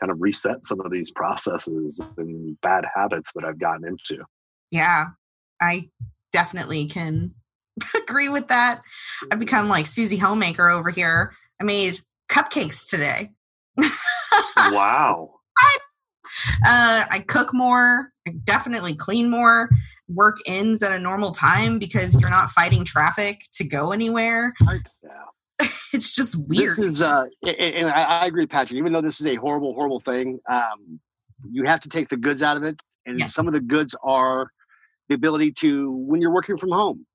[0.00, 4.24] kind of reset some of these processes and bad habits that I've gotten into.
[4.70, 5.06] Yeah,
[5.60, 5.88] I
[6.32, 7.34] definitely can
[7.94, 8.82] agree with that.
[9.30, 11.34] I've become like Susie Homemaker over here.
[11.60, 13.30] I made cupcakes today.
[14.56, 15.30] wow.
[15.58, 15.78] I,
[16.66, 18.12] uh, I cook more.
[18.26, 19.68] I definitely clean more.
[20.08, 24.54] Work ends at a normal time because you're not fighting traffic to go anywhere.
[24.66, 24.88] Right.
[25.02, 25.10] Yeah.
[25.92, 26.76] it's just weird.
[26.76, 28.78] This is, uh, and I, agree, Patrick.
[28.78, 31.00] Even though this is a horrible, horrible thing, um,
[31.50, 33.34] you have to take the goods out of it, and Yes.
[33.34, 34.50] some of the goods are
[35.08, 37.06] the ability to, when you're working from home,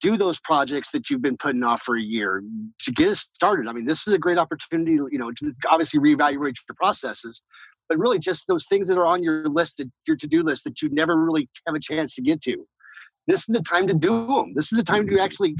[0.00, 2.42] do those projects that you've been putting off for a year
[2.80, 3.68] to get us started.
[3.68, 7.42] I mean, this is a great opportunity, you know, to obviously reevaluate your processes,
[7.88, 10.88] but really just those things that are on your list, your to-do list that you
[10.90, 12.56] never really have a chance to get to.
[13.26, 14.54] This is the time to do them.
[14.54, 15.54] This is the time to actually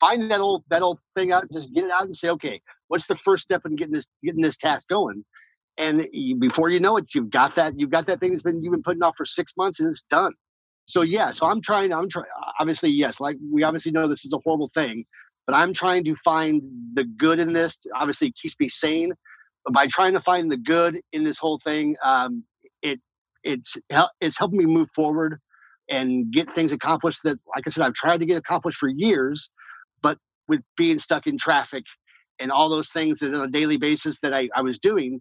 [0.00, 2.60] find that old that old thing out, and just get it out and say, okay,
[2.88, 5.24] what's the first step in getting this getting this task going?
[5.76, 8.62] And you, before you know it, you've got that you've got that thing that's been
[8.62, 10.32] you've been putting off for six months and it's done.
[10.86, 11.92] So yeah, so I'm trying.
[11.92, 12.26] I'm trying.
[12.58, 13.20] Obviously, yes.
[13.20, 15.04] Like we obviously know this is a horrible thing,
[15.46, 16.62] but I'm trying to find
[16.94, 17.78] the good in this.
[17.94, 19.12] Obviously, it keeps me sane.
[19.64, 22.42] But by trying to find the good in this whole thing, um,
[22.82, 23.00] it
[23.44, 23.76] it's
[24.20, 25.38] it's helping me move forward
[25.90, 29.50] and get things accomplished that, like I said, I've tried to get accomplished for years,
[30.48, 31.84] with being stuck in traffic
[32.38, 35.20] and all those things that on a daily basis that I, I was doing,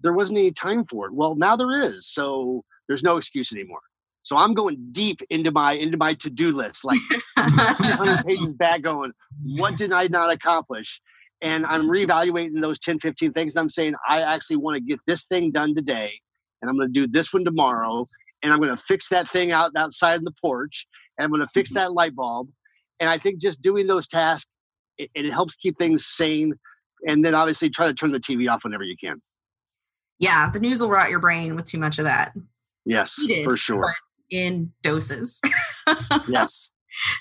[0.00, 1.14] there wasn't any time for it.
[1.14, 3.80] Well, now there is, so there's no excuse anymore.
[4.22, 7.00] So I'm going deep into my into my to-do list, like
[7.36, 9.12] 100 pages back, going,
[9.42, 11.00] what did I not accomplish?
[11.40, 13.54] And I'm reevaluating those 10, 15 things.
[13.54, 16.12] And I'm saying, I actually want to get this thing done today,
[16.60, 18.04] and I'm going to do this one tomorrow,
[18.42, 20.86] and I'm going to fix that thing out outside in the porch,
[21.16, 21.78] and I'm going to fix mm-hmm.
[21.78, 22.48] that light bulb.
[23.00, 24.50] And I think just doing those tasks,
[24.98, 26.54] it, it helps keep things sane.
[27.06, 29.20] And then obviously try to turn the TV off whenever you can.
[30.18, 32.32] yeah, the news will rot your brain with too much of that
[32.84, 33.94] Yes, Needed, for sure.
[34.30, 35.40] in doses.
[36.28, 36.70] Yes.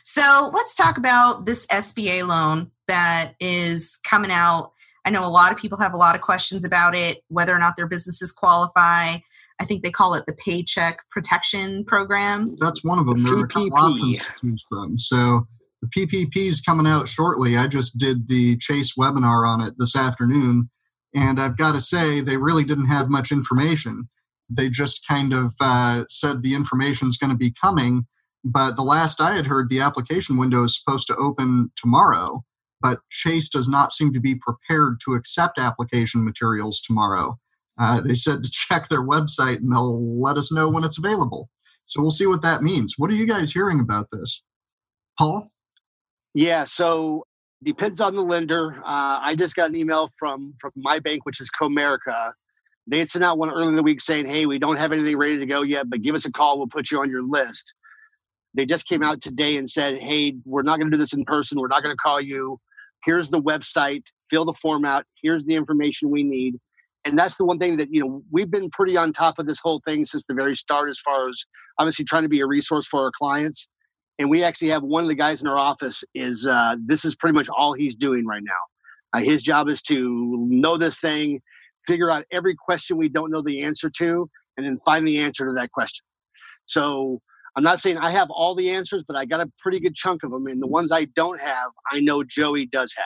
[0.03, 4.71] So let's talk about this SBA loan that is coming out.
[5.05, 7.59] I know a lot of people have a lot of questions about it, whether or
[7.59, 9.19] not their businesses qualify.
[9.59, 12.55] I think they call it the Paycheck Protection Program.
[12.59, 13.23] That's one of them.
[13.23, 14.19] There are a couple PPP.
[14.19, 14.97] options to.
[14.97, 15.47] So
[15.81, 17.57] the PPP is coming out shortly.
[17.57, 20.69] I just did the Chase webinar on it this afternoon,
[21.13, 24.09] and I've got to say they really didn't have much information.
[24.49, 28.07] They just kind of uh, said the information is going to be coming,
[28.43, 32.43] but the last I had heard, the application window is supposed to open tomorrow.
[32.79, 37.39] But Chase does not seem to be prepared to accept application materials tomorrow.
[37.79, 41.49] Uh, they said to check their website and they'll let us know when it's available.
[41.81, 42.95] So we'll see what that means.
[42.97, 44.43] What are you guys hearing about this?
[45.17, 45.47] Paul?
[46.33, 47.25] Yeah, so
[47.63, 48.75] depends on the lender.
[48.85, 52.31] Uh, I just got an email from from my bank, which is Comerica.
[52.85, 55.17] They had sent out one early in the week saying, "Hey, we don't have anything
[55.17, 56.57] ready to go yet, but give us a call.
[56.57, 57.73] We'll put you on your list."
[58.53, 61.25] They just came out today and said, "Hey, we're not going to do this in
[61.25, 61.59] person.
[61.59, 62.59] We're not going to call you.
[63.05, 64.03] Here's the website.
[64.29, 65.05] Fill the form out.
[65.21, 66.55] Here's the information we need."
[67.05, 69.59] And that's the one thing that you know we've been pretty on top of this
[69.59, 71.43] whole thing since the very start, as far as
[71.79, 73.67] obviously trying to be a resource for our clients
[74.19, 77.15] and we actually have one of the guys in our office is uh, this is
[77.15, 79.17] pretty much all he's doing right now.
[79.19, 81.39] Uh, his job is to know this thing
[81.87, 85.47] figure out every question we don't know the answer to and then find the answer
[85.47, 86.03] to that question.
[86.65, 87.19] So
[87.55, 90.21] i'm not saying i have all the answers but i got a pretty good chunk
[90.23, 93.05] of them and the ones i don't have i know joey does have.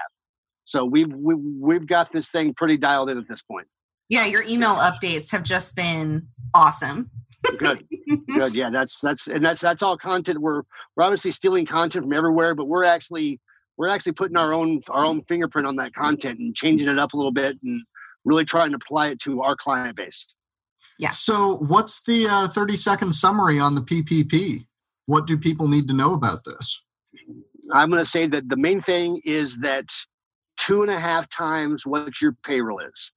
[0.65, 3.67] So we've we've, we've got this thing pretty dialed in at this point.
[4.10, 7.10] Yeah, your email updates have just been awesome.
[7.58, 7.86] Good
[8.36, 10.63] good yeah that's that's and that's that's all content we're
[10.95, 13.39] we're obviously stealing content from everywhere but we're actually
[13.77, 17.13] we're actually putting our own our own fingerprint on that content and changing it up
[17.13, 17.81] a little bit and
[18.25, 20.27] really trying to apply it to our client base
[21.00, 21.12] Yeah.
[21.12, 24.67] So, what's the uh, 30 second summary on the PPP?
[25.08, 26.79] What do people need to know about this?
[27.73, 29.85] i'm going to say that the main thing is that
[30.58, 33.12] two and a half times what your payroll is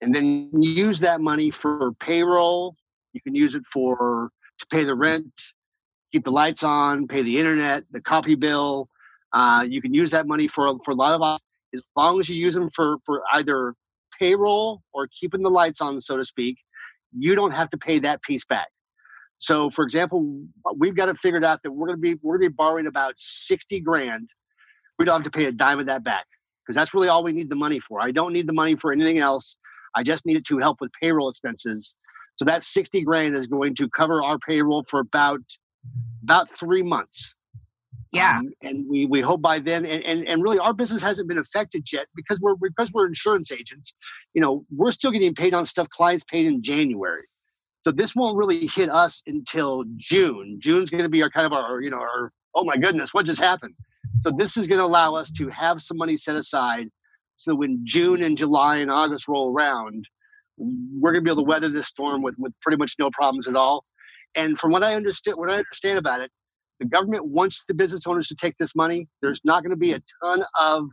[0.00, 2.74] and then use that money for payroll
[3.12, 5.32] you can use it for to pay the rent
[6.12, 8.88] keep the lights on pay the internet the copy bill
[9.34, 11.40] uh, you can use that money for for a lot of
[11.74, 13.74] as long as you use them for for either
[14.18, 16.58] payroll or keeping the lights on so to speak
[17.16, 18.68] you don't have to pay that piece back
[19.40, 20.42] So, for example,
[20.78, 22.86] we've got it figured out that we're going to be we're going to be borrowing
[22.86, 24.30] about sixty grand.
[24.98, 26.26] We don't have to pay a dime of that back
[26.64, 28.00] because that's really all we need the money for.
[28.00, 29.56] I don't need the money for anything else.
[29.96, 31.96] I just need it to help with payroll expenses.
[32.36, 35.40] So that sixty grand is going to cover our payroll for about
[36.22, 37.34] about three months.
[38.12, 38.38] Yeah.
[38.38, 41.38] Um, and we, we hope by then, and, and, and really our business hasn't been
[41.38, 43.94] affected yet because we're, because we're insurance agents,
[44.34, 47.22] you know, we're still getting paid on stuff clients paid in January.
[47.80, 50.58] So this won't really hit us until June.
[50.60, 53.24] June's going to be our kind of our, you know, our, oh my goodness, what
[53.24, 53.74] just happened?
[54.20, 56.88] So this is going to allow us to have some money set aside
[57.42, 60.06] so when June and July and August roll around,
[60.62, 63.48] we're going to be able to weather this storm with, with pretty much no problems
[63.48, 63.84] at all.
[64.36, 66.30] And from what I understand, what I understand about it,
[66.80, 69.08] the government wants the business owners to take this money.
[69.20, 70.84] There's not going to be a ton of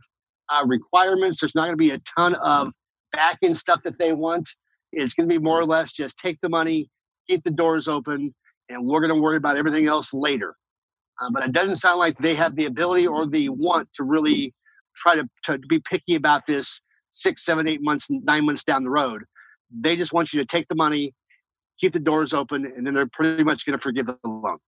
[0.50, 1.40] uh, requirements.
[1.40, 2.72] There's not going to be a ton of
[3.12, 4.48] back end stuff that they want.
[4.92, 6.90] It's going to be more or less just take the money,
[7.28, 8.34] keep the doors open,
[8.68, 10.54] and we're going to worry about everything else later.
[11.20, 14.54] Uh, but it doesn't sound like they have the ability or the want to really
[14.96, 18.90] try to, to be picky about this six, seven, eight months, nine months down the
[18.90, 19.22] road.
[19.70, 21.14] They just want you to take the money,
[21.78, 24.58] keep the doors open, and then they're pretty much going to forgive the loan.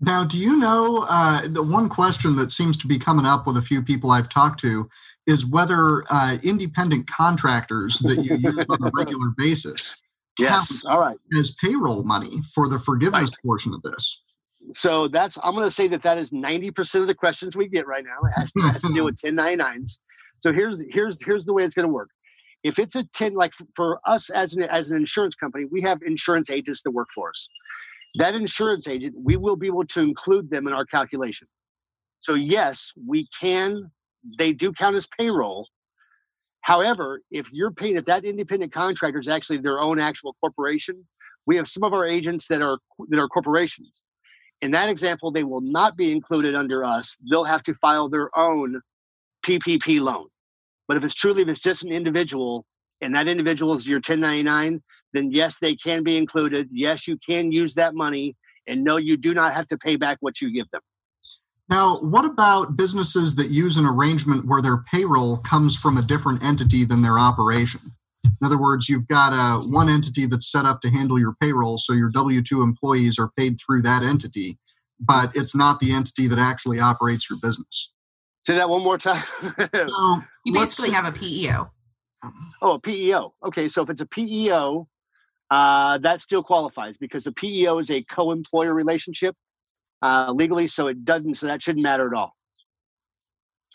[0.00, 3.56] Now, do you know uh, the one question that seems to be coming up with
[3.56, 4.88] a few people I've talked to
[5.26, 9.94] is whether uh, independent contractors that you use on a regular basis
[10.38, 13.42] yes, all right, as payroll money for the forgiveness right.
[13.44, 14.20] portion of this.
[14.74, 17.86] So that's I'm going to say that that is 90% of the questions we get
[17.86, 18.28] right now.
[18.28, 19.98] It has to, has to deal with 1099s.
[20.40, 22.10] So here's here's here's the way it's going to work.
[22.66, 25.98] If it's a 10 like for us as an as an insurance company, we have
[26.02, 27.48] insurance agents that work for us
[28.16, 31.46] that insurance agent, we will be able to include them in our calculation.
[32.20, 33.90] So, yes, we can,
[34.38, 35.68] they do count as payroll.
[36.62, 41.06] However, if you're paying, if that independent contractor is actually their own actual corporation,
[41.46, 44.02] we have some of our agents that are that are corporations.
[44.62, 47.16] In that example, they will not be included under us.
[47.30, 48.80] They'll have to file their own
[49.44, 50.26] PPP loan.
[50.88, 52.64] But if it's truly if it's just an individual
[53.00, 54.82] and that individual is your 1099,
[55.12, 56.68] then yes, they can be included.
[56.72, 58.36] Yes, you can use that money.
[58.66, 60.80] And no, you do not have to pay back what you give them.
[61.68, 66.42] Now, what about businesses that use an arrangement where their payroll comes from a different
[66.42, 67.92] entity than their operation?
[68.24, 71.78] In other words, you've got a one entity that's set up to handle your payroll,
[71.78, 74.58] so your W two employees are paid through that entity,
[75.00, 77.90] but it's not the entity that actually operates your business.
[78.46, 79.24] Say that one more time.
[79.72, 81.68] so you basically have a PEO.
[82.62, 83.34] Oh, a PEO.
[83.44, 84.86] Okay, so if it's a PEO,
[85.50, 89.34] uh, that still qualifies because the PEO is a co-employer relationship
[90.02, 91.36] uh, legally, so it doesn't.
[91.36, 92.36] So that shouldn't matter at all.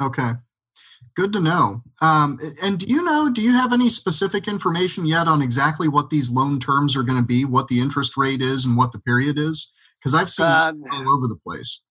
[0.01, 0.31] Okay,
[1.15, 1.83] good to know.
[1.99, 3.29] Um, and do you know?
[3.29, 7.17] Do you have any specific information yet on exactly what these loan terms are going
[7.17, 9.71] to be, what the interest rate is, and what the period is?
[9.99, 11.81] Because I've seen uh, all over the place.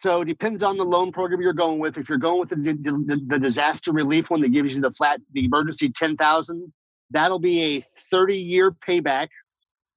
[0.00, 1.96] So it depends on the loan program you're going with.
[1.98, 5.20] If you're going with the, the, the disaster relief one that gives you the flat,
[5.32, 6.72] the emergency ten thousand,
[7.10, 9.28] That'll be a 30 year payback.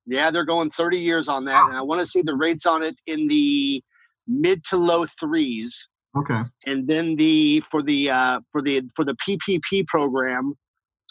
[0.05, 1.63] Yeah, they're going 30 years on that.
[1.67, 3.81] And I want to see the rates on it in the
[4.27, 5.87] mid to low threes.
[6.17, 6.41] Okay.
[6.65, 10.53] And then the for the uh, for the for the PPP program,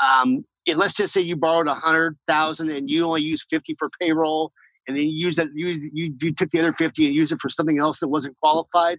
[0.05, 3.75] um, it, let's just say you borrowed a hundred thousand and you only use 50
[3.79, 4.53] for payroll,
[4.89, 7.41] and then you use that you, you you took the other 50 and used it
[7.41, 8.99] for something else that wasn't qualified.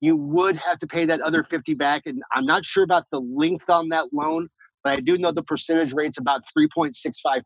[0.00, 3.20] You would have to pay that other 50 back, and I'm not sure about the
[3.20, 4.48] length on that loan
[4.82, 7.42] but I do know the percentage rate's about 3.65%.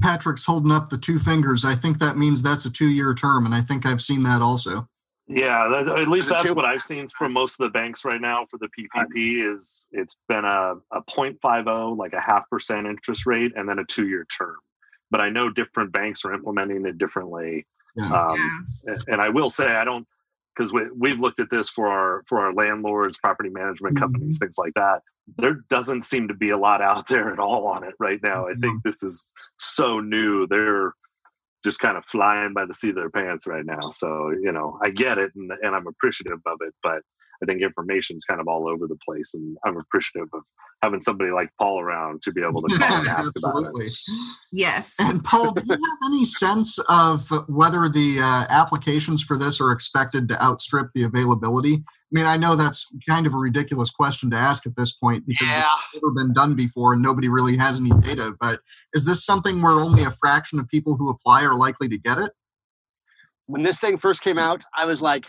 [0.00, 1.64] Patrick's holding up the two fingers.
[1.64, 4.40] I think that means that's a two year term, and I think I've seen that
[4.40, 4.88] also.
[5.28, 8.46] Yeah, that, at least that's what I've seen from most of the banks right now
[8.50, 13.52] for the PPP is it's been a, a 0.50, like a half percent interest rate,
[13.54, 14.56] and then a two year term.
[15.10, 17.66] But I know different banks are implementing it differently.
[17.96, 18.12] Yeah.
[18.12, 18.94] Um, yeah.
[19.08, 20.06] And I will say, I don't
[20.56, 24.44] because we, we've looked at this for our for our landlords, property management companies, mm-hmm.
[24.44, 25.02] things like that
[25.38, 28.46] there doesn't seem to be a lot out there at all on it right now.
[28.46, 28.88] I think mm-hmm.
[28.88, 30.46] this is so new.
[30.46, 30.94] They're
[31.62, 33.90] just kind of flying by the seat of their pants right now.
[33.90, 37.02] So, you know, I get it and, and I'm appreciative of it, but
[37.42, 39.34] I think information is kind of all over the place.
[39.34, 40.42] And I'm appreciative of
[40.82, 43.92] having somebody like Paul around to be able to call and ask about it.
[44.52, 44.94] Yes.
[44.98, 49.72] And Paul, do you have any sense of whether the uh, applications for this are
[49.72, 51.74] expected to outstrip the availability?
[51.74, 55.26] I mean, I know that's kind of a ridiculous question to ask at this point
[55.26, 55.70] because yeah.
[55.92, 58.34] it's never been done before and nobody really has any data.
[58.40, 58.60] But
[58.94, 62.18] is this something where only a fraction of people who apply are likely to get
[62.18, 62.32] it?
[63.46, 65.26] When this thing first came out, I was like,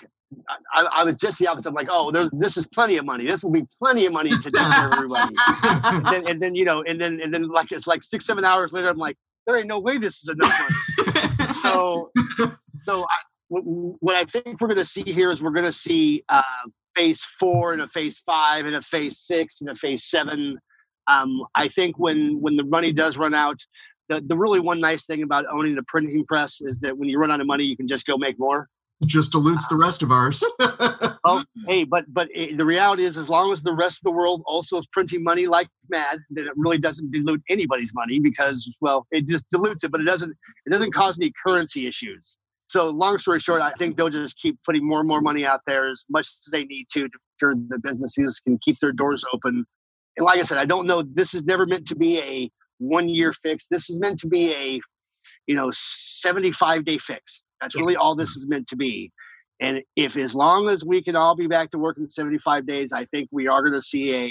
[0.74, 1.70] I, I was just the opposite.
[1.70, 3.28] I'm like, oh, this is plenty of money.
[3.28, 5.36] This will be plenty of money to take care of everybody.
[5.64, 8.46] and, then, and then, you know, and then, and then, like it's like six, seven
[8.46, 11.54] hours later, I'm like, there ain't no way this is enough money.
[11.62, 12.12] so
[12.78, 13.18] so I,
[13.50, 16.42] what I think we're going to see here is we're going to see uh,
[16.96, 20.58] phase four and a phase five and a phase six and a phase seven.
[21.08, 23.60] Um, I think when when the money does run out,
[24.10, 27.18] the, the really one nice thing about owning the printing press is that when you
[27.18, 28.68] run out of money, you can just go make more.
[29.06, 30.44] Just dilutes the rest of ours.
[30.60, 34.12] oh, hey, but but it, the reality is, as long as the rest of the
[34.12, 38.70] world also is printing money like mad, then it really doesn't dilute anybody's money because,
[38.80, 40.32] well, it just dilutes it, but it doesn't
[40.66, 42.38] it doesn't cause any currency issues.
[42.68, 45.62] So, long story short, I think they'll just keep putting more and more money out
[45.66, 49.26] there as much as they need to to ensure the businesses can keep their doors
[49.34, 49.66] open.
[50.18, 51.02] And like I said, I don't know.
[51.02, 53.66] This is never meant to be a one year fix.
[53.70, 54.80] This is meant to be a
[55.48, 59.12] you know 75 day fix that's really all this is meant to be.
[59.62, 62.92] And if as long as we can all be back to work in 75 days,
[62.92, 64.26] I think we are going to see a,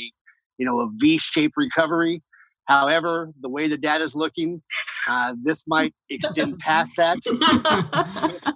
[0.59, 2.21] you know, a V-shaped recovery.
[2.65, 4.61] However, the way the data is looking,
[5.09, 7.19] uh, this might extend past that.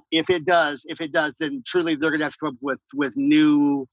[0.11, 2.55] if it does, if it does, then truly they're going to have to come up
[2.61, 3.87] with with new,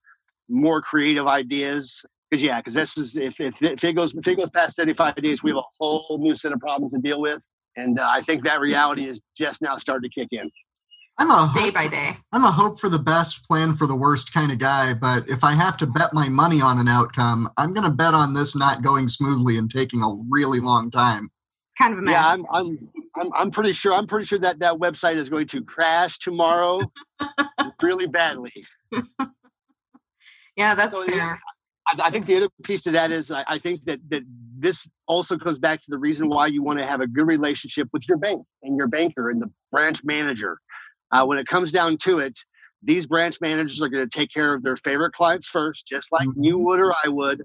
[0.49, 2.03] more creative ideas.
[2.29, 5.15] Because yeah, because this is if, if if it goes if it goes past 75
[5.15, 7.41] days, we have a whole new set of problems to deal with,
[7.75, 10.49] and uh, I think that reality is just now starting to kick in.
[11.21, 12.17] I'm a day by day.
[12.31, 14.95] I'm a hope for the best, plan for the worst kind of guy.
[14.95, 18.15] But if I have to bet my money on an outcome, I'm going to bet
[18.15, 21.29] on this not going smoothly and taking a really long time.
[21.77, 22.13] Kind of a mess.
[22.13, 23.93] Yeah, I'm, I'm, I'm, I'm pretty sure.
[23.93, 26.79] I'm pretty sure that that website is going to crash tomorrow,
[27.83, 28.65] really badly.
[30.55, 31.39] yeah, that's so, fair.
[31.87, 34.23] I, I, think the other piece to that is I, I think that that
[34.57, 37.89] this also comes back to the reason why you want to have a good relationship
[37.93, 40.57] with your bank and your banker and the branch manager
[41.11, 42.37] uh, when it comes down to it,
[42.83, 46.27] these branch managers are going to take care of their favorite clients first, just like
[46.35, 46.65] you mm-hmm.
[46.65, 47.43] would or I would.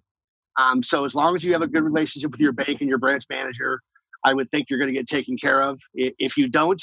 [0.59, 2.99] Um, so as long as you have a good relationship with your bank and your
[2.99, 3.81] branch manager,
[4.25, 5.79] I would think you're going to get taken care of.
[5.95, 6.83] If you don't,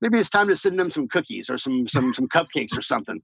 [0.00, 3.20] maybe it's time to send them some cookies or some some some cupcakes or something.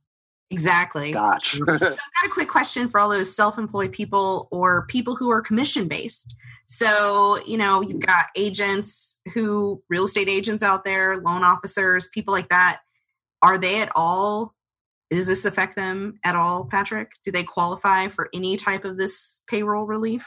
[0.50, 1.12] Exactly.
[1.12, 1.58] Gotcha.
[1.58, 1.92] so I've got
[2.26, 6.36] a quick question for all those self-employed people or people who are commission based.
[6.66, 12.32] So, you know, you've got agents who real estate agents out there, loan officers, people
[12.32, 12.80] like that.
[13.40, 14.54] Are they at all
[15.12, 17.12] does this affect them at all, Patrick?
[17.22, 20.24] Do they qualify for any type of this payroll relief?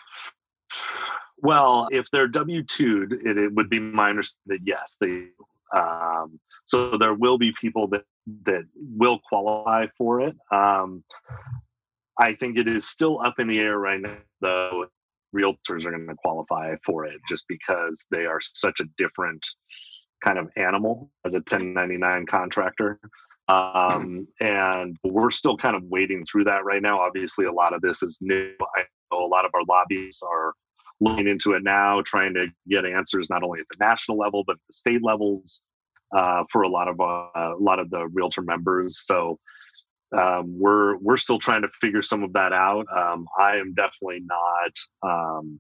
[1.39, 5.29] Well, if they're W 2'd, it, it, would be my understanding that yes, they.
[5.75, 8.03] Um, so there will be people that
[8.43, 10.35] that will qualify for it.
[10.51, 11.03] Um,
[12.19, 14.87] I think it is still up in the air right now, though.
[15.35, 19.45] Realtors are going to qualify for it just because they are such a different
[20.23, 22.99] kind of animal as a 1099 contractor.
[23.49, 27.01] Um, and we're still kind of wading through that right now.
[27.01, 28.53] Obviously, a lot of this is new.
[28.77, 30.53] I know a lot of our lobbies are
[31.01, 34.55] looking into it now, trying to get answers not only at the national level but
[34.67, 35.59] the state levels
[36.15, 39.05] uh, for a lot of uh, a lot of the realtor members.
[39.05, 39.37] So
[40.17, 42.85] um, we're we're still trying to figure some of that out.
[42.95, 45.59] Um, I am definitely not um,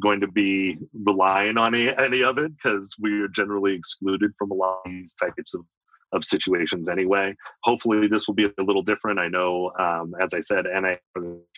[0.00, 4.50] going to be relying on any, any of it because we are generally excluded from
[4.50, 5.62] a lot of these types of
[6.12, 7.34] of situations anyway.
[7.64, 9.18] Hopefully, this will be a little different.
[9.18, 10.94] I know, um, as I said, NA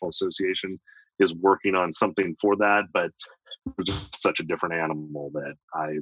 [0.08, 0.80] Association
[1.18, 3.10] is working on something for that, but
[3.78, 5.98] it's just such a different animal that I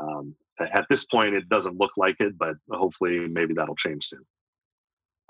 [0.00, 4.24] um, at this point, it doesn't look like it, but hopefully, maybe that'll change soon.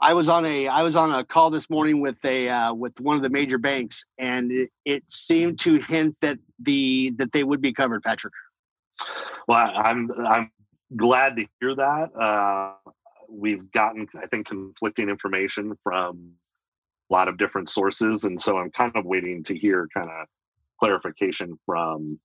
[0.01, 2.99] I was on a I was on a call this morning with a uh, with
[3.01, 7.45] one of the major banks, and it, it, seemed to hint that the that they
[7.45, 8.35] would be covered, Patrick.
[9.49, 10.51] Well, I'm I'm
[10.95, 12.15] glad to hear that.
[12.15, 12.75] Uh,
[13.29, 16.33] we've gotten I think conflicting information from
[17.11, 20.27] a lot of different sources, and so I'm kind of waiting to hear kind of
[20.79, 22.21] clarification from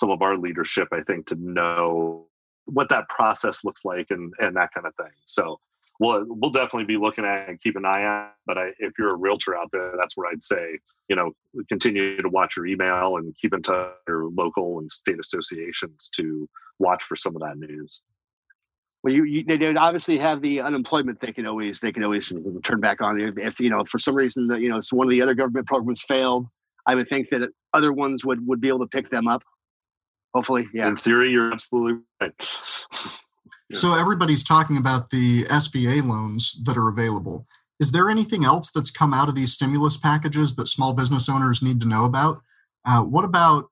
[0.00, 2.26] some of our leadership, I think, to know
[2.64, 5.12] what that process looks like and and that kind of thing.
[5.26, 5.60] So
[6.00, 8.28] we'll we'll definitely be looking at and keep an eye on.
[8.46, 10.78] But I, if you're a realtor out there, that's where I'd say
[11.08, 11.32] you know
[11.68, 16.10] continue to watch your email and keep in touch with your local and state associations
[16.16, 16.48] to
[16.78, 18.02] watch for some of that news.
[19.02, 21.20] Well, you, you, they obviously have the unemployment.
[21.20, 22.32] They can always they can always
[22.64, 25.10] turn back on if, you know for some reason that you know so one of
[25.10, 26.46] the other government programs failed.
[26.86, 27.42] I would think that
[27.74, 29.42] other ones would would be able to pick them up
[30.34, 30.88] hopefully yeah.
[30.88, 32.32] In theory you're absolutely right.
[33.72, 37.46] So everybody's talking about the sba loans that are available.
[37.78, 41.62] Is there anything else that's come out of these stimulus packages that small business owners
[41.62, 42.40] need to know about?
[42.84, 43.66] Uh, what about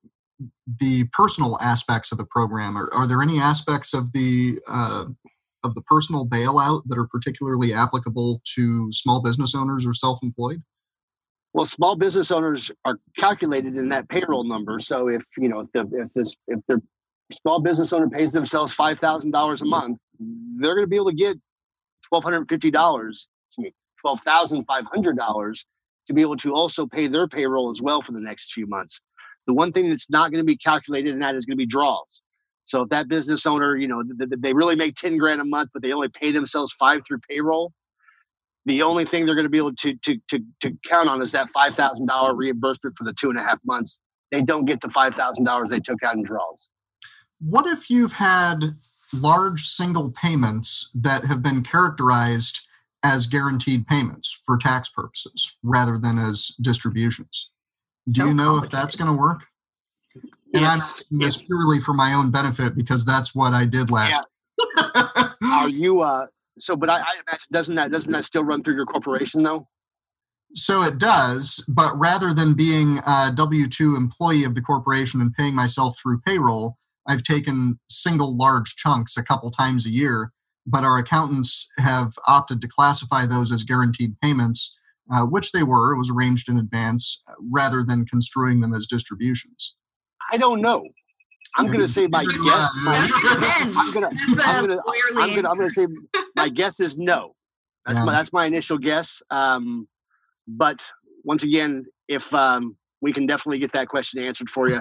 [0.81, 2.79] the personal aspects of the program?
[2.79, 5.07] Are, are there any aspects of the uh,
[5.65, 10.63] of the personal bailout that are particularly applicable to small business owners or self-employed
[11.55, 14.79] well, small business owners are calculated in that payroll number.
[14.81, 16.83] So if you know if the if this if they're
[17.33, 19.71] small business owner pays themselves five thousand dollars a mm.
[19.71, 21.37] month, they're going to be able to get
[22.07, 23.29] twelve hundred fifty dollars,
[24.01, 25.65] twelve thousand five hundred dollars
[26.07, 29.01] to be able to also pay their payroll as well for the next few months.
[29.47, 31.67] The one thing that's not going to be calculated in that is going to be
[31.67, 32.23] draws.
[32.65, 34.03] So if that business owner, you know,
[34.39, 37.73] they really make 10 grand a month, but they only pay themselves five through payroll,
[38.69, 41.33] the only thing they're going to be able to, to, to, to count on is
[41.33, 44.01] that $5,000 reimbursement for the two and a half months.
[44.31, 46.69] They don't get the $5,000 they took out in draws.
[47.41, 48.77] What if you've had
[49.13, 52.61] large single payments that have been characterized
[53.03, 57.49] as guaranteed payments for tax purposes rather than as distributions?
[58.07, 59.45] Do so you know if that's going to work?
[60.53, 64.27] And I'm asking this purely for my own benefit because that's what I did last.
[64.87, 65.29] Yeah.
[65.43, 66.01] Are you?
[66.01, 66.27] Uh,
[66.59, 69.67] so, but I, I imagine doesn't that doesn't that still run through your corporation though?
[70.55, 75.33] So it does, but rather than being a W two employee of the corporation and
[75.33, 80.33] paying myself through payroll, I've taken single large chunks a couple times a year.
[80.71, 84.77] But our accountants have opted to classify those as guaranteed payments,
[85.11, 85.95] uh, which they were.
[85.95, 89.75] It was arranged in advance, rather than construing them as distributions.
[90.31, 90.85] I don't know.
[91.57, 92.71] I'm going to say my guess.
[92.83, 93.09] My,
[93.75, 94.11] I'm to.
[94.45, 94.83] I'm to.
[95.17, 95.49] I'm to.
[95.49, 95.87] I'm to say
[96.37, 97.35] my guess is no.
[97.87, 98.13] That's my.
[98.13, 99.23] That's my initial guess.
[99.31, 99.89] Um,
[100.47, 100.85] but
[101.25, 104.81] once again, if um, we can definitely get that question answered for you.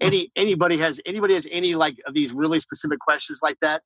[0.00, 3.82] any anybody has anybody has any like of these really specific questions like that?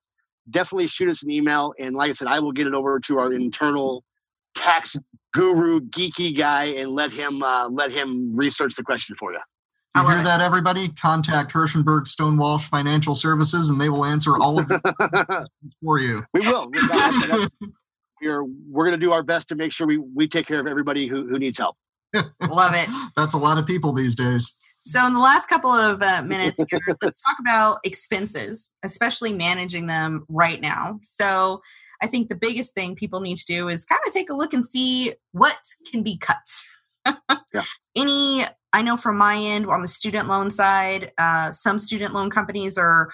[0.51, 3.19] Definitely shoot us an email, and like I said, I will get it over to
[3.19, 4.05] our internal
[4.55, 4.97] tax
[5.33, 9.41] guru geeky guy and let him uh, let him research the question for you.
[9.95, 10.89] You hear that, everybody?
[10.89, 15.49] Contact Hershenberg Stonewalsh Financial Services, and they will answer all of it
[15.83, 16.25] for you.
[16.33, 16.71] We will.
[18.23, 20.67] we're we're going to do our best to make sure we, we take care of
[20.67, 21.77] everybody who, who needs help.
[22.15, 22.89] Love it.
[23.17, 24.55] That's a lot of people these days.
[24.87, 29.89] So, in the last couple of uh, minutes, here, let's talk about expenses, especially managing
[29.89, 31.01] them right now.
[31.03, 31.61] So,
[32.01, 34.55] I think the biggest thing people need to do is kind of take a look
[34.55, 35.59] and see what
[35.91, 36.39] can be cut.
[37.53, 37.65] yeah.
[37.95, 42.31] Any I know from my end on the student loan side, uh, some student loan
[42.31, 43.11] companies are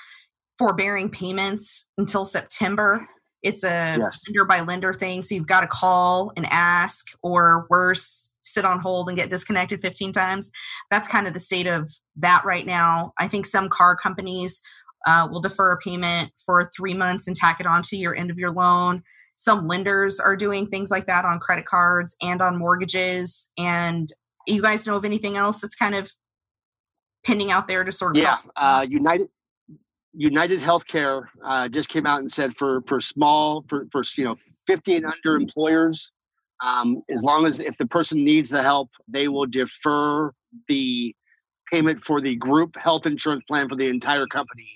[0.58, 3.06] forbearing payments until September.
[3.42, 4.20] It's a yes.
[4.26, 5.22] lender by lender thing.
[5.22, 9.80] So you've got to call and ask, or worse, sit on hold and get disconnected
[9.80, 10.50] 15 times.
[10.90, 13.12] That's kind of the state of that right now.
[13.18, 14.60] I think some car companies
[15.06, 18.38] uh, will defer a payment for three months and tack it onto your end of
[18.38, 19.02] your loan.
[19.36, 23.48] Some lenders are doing things like that on credit cards and on mortgages.
[23.56, 24.12] And
[24.48, 26.10] you guys know of anything else that's kind of
[27.24, 29.28] pending out there to sort of yeah uh, united
[30.14, 34.36] united healthcare uh, just came out and said for for small for, for you know
[34.66, 36.12] 50 and under employers
[36.64, 40.32] um, as long as if the person needs the help they will defer
[40.68, 41.14] the
[41.70, 44.68] payment for the group health insurance plan for the entire company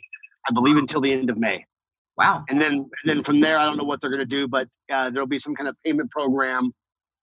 [0.49, 1.64] i believe until the end of may.
[2.18, 2.45] Wow.
[2.51, 4.68] And then and then from there i don't know what they're going to do but
[4.93, 6.73] uh, there'll be some kind of payment program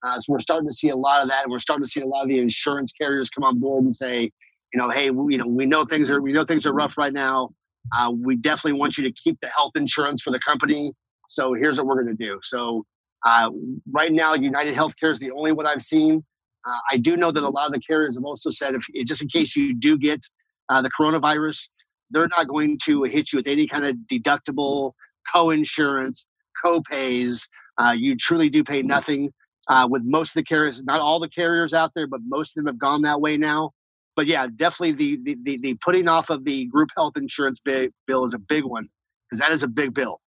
[0.02, 2.00] uh, so we're starting to see a lot of that, and we're starting to see
[2.00, 4.30] a lot of the insurance carriers come on board and say,
[4.72, 6.96] you know, hey, we, you know, we know things are we know things are rough
[6.96, 7.50] right now.
[7.96, 10.92] Uh, we definitely want you to keep the health insurance for the company.
[11.28, 12.38] So here's what we're going to do.
[12.42, 12.84] So
[13.26, 13.50] uh,
[13.90, 16.24] right now, United Healthcare is the only one I've seen.
[16.66, 19.22] Uh, I do know that a lot of the carriers have also said, if just
[19.22, 20.20] in case you do get
[20.68, 21.68] uh, the coronavirus,
[22.10, 24.92] they're not going to hit you with any kind of deductible,
[25.32, 26.26] co-insurance,
[26.62, 27.46] co-pays.
[27.78, 29.30] Uh, you truly do pay nothing
[29.70, 32.64] uh, with most of the carriers, not all the carriers out there, but most of
[32.64, 33.70] them have gone that way now.
[34.16, 37.92] But yeah, definitely the the, the, the putting off of the group health insurance big,
[38.06, 38.88] bill is a big one
[39.30, 40.20] because that is a big bill.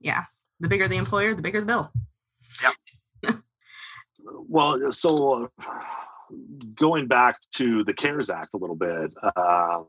[0.00, 0.24] Yeah,
[0.60, 1.92] the bigger the employer, the bigger the bill.
[2.62, 3.32] Yeah.
[4.48, 5.64] well, so uh,
[6.78, 9.82] going back to the CARES Act a little bit, uh,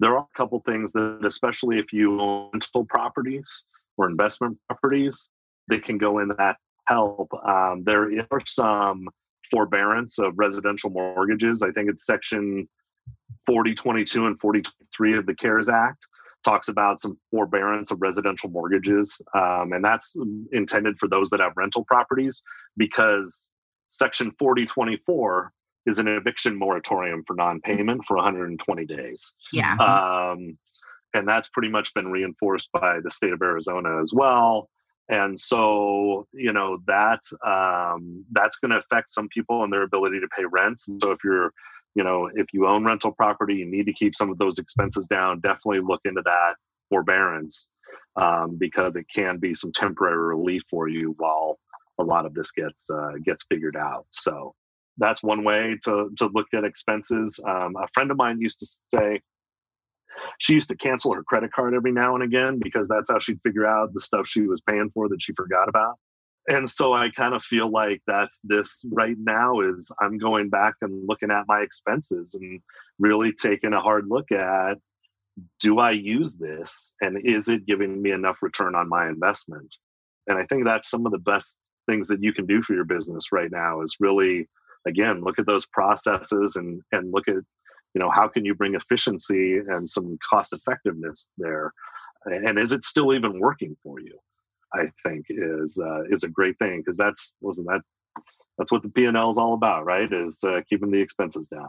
[0.00, 3.64] there are a couple things that, especially if you own rental properties
[3.98, 5.28] or investment properties,
[5.68, 6.56] they can go in that
[6.88, 7.30] help.
[7.46, 9.08] Um, there are some
[9.50, 11.62] forbearance of residential mortgages.
[11.62, 12.68] I think it's section
[13.46, 16.06] 4022 and 4023 of the CARES Act
[16.44, 19.20] talks about some forbearance of residential mortgages.
[19.34, 20.16] Um, and that's
[20.52, 22.42] intended for those that have rental properties
[22.76, 23.50] because
[23.88, 25.52] section 4024
[25.86, 29.34] is an eviction moratorium for non-payment for 120 days.
[29.52, 29.74] Yeah.
[29.74, 30.58] Um,
[31.14, 34.68] and that's pretty much been reinforced by the state of Arizona as well
[35.08, 40.20] and so you know that um, that's going to affect some people and their ability
[40.20, 41.52] to pay rents and so if you're
[41.94, 45.06] you know if you own rental property you need to keep some of those expenses
[45.06, 45.40] down.
[45.40, 46.54] Definitely look into that
[46.88, 47.68] forbearance
[48.16, 51.58] um, because it can be some temporary relief for you while
[51.98, 54.06] a lot of this gets uh, gets figured out.
[54.10, 54.54] So
[54.98, 57.38] that's one way to to look at expenses.
[57.46, 59.20] Um, a friend of mine used to say
[60.38, 63.40] she used to cancel her credit card every now and again because that's how she'd
[63.42, 65.96] figure out the stuff she was paying for that she forgot about.
[66.48, 70.74] And so i kind of feel like that's this right now is i'm going back
[70.80, 72.60] and looking at my expenses and
[72.98, 74.78] really taking a hard look at
[75.60, 76.92] do i use this?
[77.00, 79.74] And is it giving me enough return on my investment?
[80.26, 81.58] And i think that's some of the best
[81.88, 84.48] things that you can do for your business right now is really
[84.86, 87.42] again look at those processes and and look at
[87.94, 91.72] you know how can you bring efficiency and some cost effectiveness there
[92.26, 94.18] and is it still even working for you
[94.74, 97.80] I think is uh, is a great thing because that's wasn't that
[98.58, 100.12] that's what the P and L is all about, right?
[100.12, 101.68] Is uh, keeping the expenses down.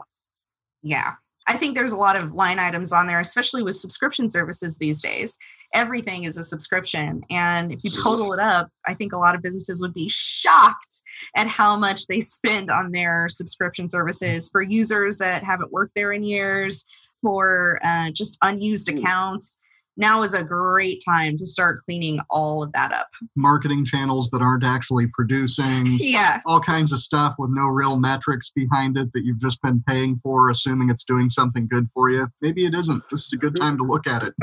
[0.82, 1.14] Yeah,
[1.46, 5.00] I think there's a lot of line items on there, especially with subscription services these
[5.00, 5.36] days.
[5.72, 9.42] Everything is a subscription, and if you total it up, I think a lot of
[9.42, 11.02] businesses would be shocked
[11.36, 14.48] at how much they spend on their subscription services.
[14.50, 16.84] For users that haven't worked there in years,
[17.22, 18.98] for uh, just unused hmm.
[18.98, 19.56] accounts
[19.96, 23.08] now is a great time to start cleaning all of that up.
[23.36, 28.50] Marketing channels that aren't actually producing, yeah, all kinds of stuff with no real metrics
[28.50, 32.28] behind it that you've just been paying for, assuming it's doing something good for you.
[32.40, 33.02] Maybe it isn't.
[33.10, 34.34] This is a good time to look at it.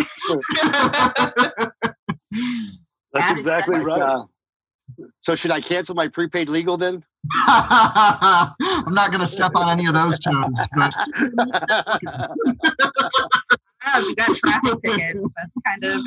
[3.14, 4.02] That's exactly right.
[4.02, 4.26] Uh,
[5.22, 7.04] so should I cancel my prepaid legal then?
[7.48, 10.46] I'm not going to step on any of those toes.
[10.76, 10.94] But
[13.88, 15.20] yeah, we got traffic tickets.
[15.36, 16.02] That's kind of.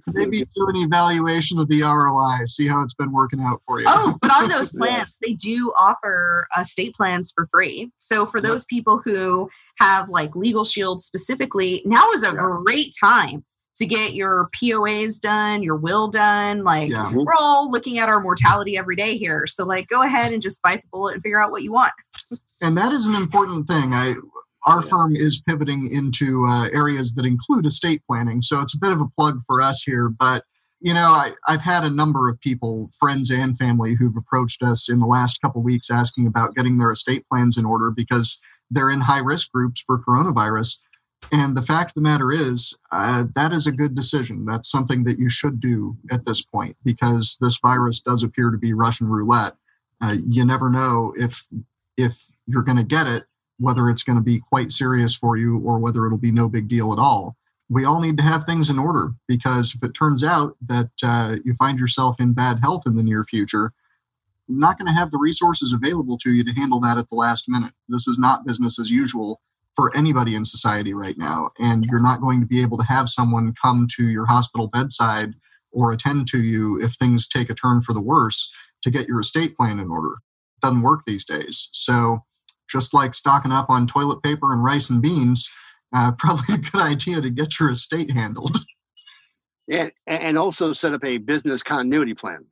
[0.14, 3.86] Maybe do an evaluation of the ROI, see how it's been working out for you.
[3.88, 5.16] Oh, but on those plans, yes.
[5.22, 7.90] they do offer uh, state plans for free.
[7.98, 9.48] So for those people who
[9.78, 12.56] have like Legal Shield specifically, now is a yeah.
[12.64, 13.44] great time
[13.80, 16.64] to get your POAs done, your will done.
[16.64, 17.10] Like yeah.
[17.12, 19.46] we're all looking at our mortality every day here.
[19.46, 21.92] So like go ahead and just bite the bullet and figure out what you want.
[22.60, 23.94] and that is an important thing.
[23.94, 24.14] I
[24.66, 28.42] our firm is pivoting into uh, areas that include estate planning.
[28.42, 30.44] So it's a bit of a plug for us here, but
[30.82, 34.88] you know, I, have had a number of people, friends and family, who've approached us
[34.88, 38.38] in the last couple weeks asking about getting their estate plans in order because
[38.70, 40.76] they're in high risk groups for coronavirus.
[41.32, 44.44] And the fact of the matter is, uh, that is a good decision.
[44.44, 48.58] That's something that you should do at this point because this virus does appear to
[48.58, 49.54] be Russian roulette.
[50.02, 51.44] Uh, you never know if
[51.96, 53.24] if you're going to get it,
[53.58, 56.68] whether it's going to be quite serious for you or whether it'll be no big
[56.68, 57.36] deal at all.
[57.68, 61.36] We all need to have things in order because if it turns out that uh,
[61.44, 63.72] you find yourself in bad health in the near future,
[64.48, 67.48] not going to have the resources available to you to handle that at the last
[67.48, 67.72] minute.
[67.88, 69.40] This is not business as usual
[69.76, 71.50] for anybody in society right now.
[71.58, 75.34] And you're not going to be able to have someone come to your hospital bedside
[75.72, 78.50] or attend to you if things take a turn for the worse
[78.82, 80.14] to get your estate plan in order.
[80.14, 81.68] It doesn't work these days.
[81.72, 82.24] So,
[82.70, 85.48] just like stocking up on toilet paper and rice and beans,
[85.94, 88.58] uh, probably a good idea to get your estate handled.
[89.68, 92.44] Yeah, and also set up a business continuity plan.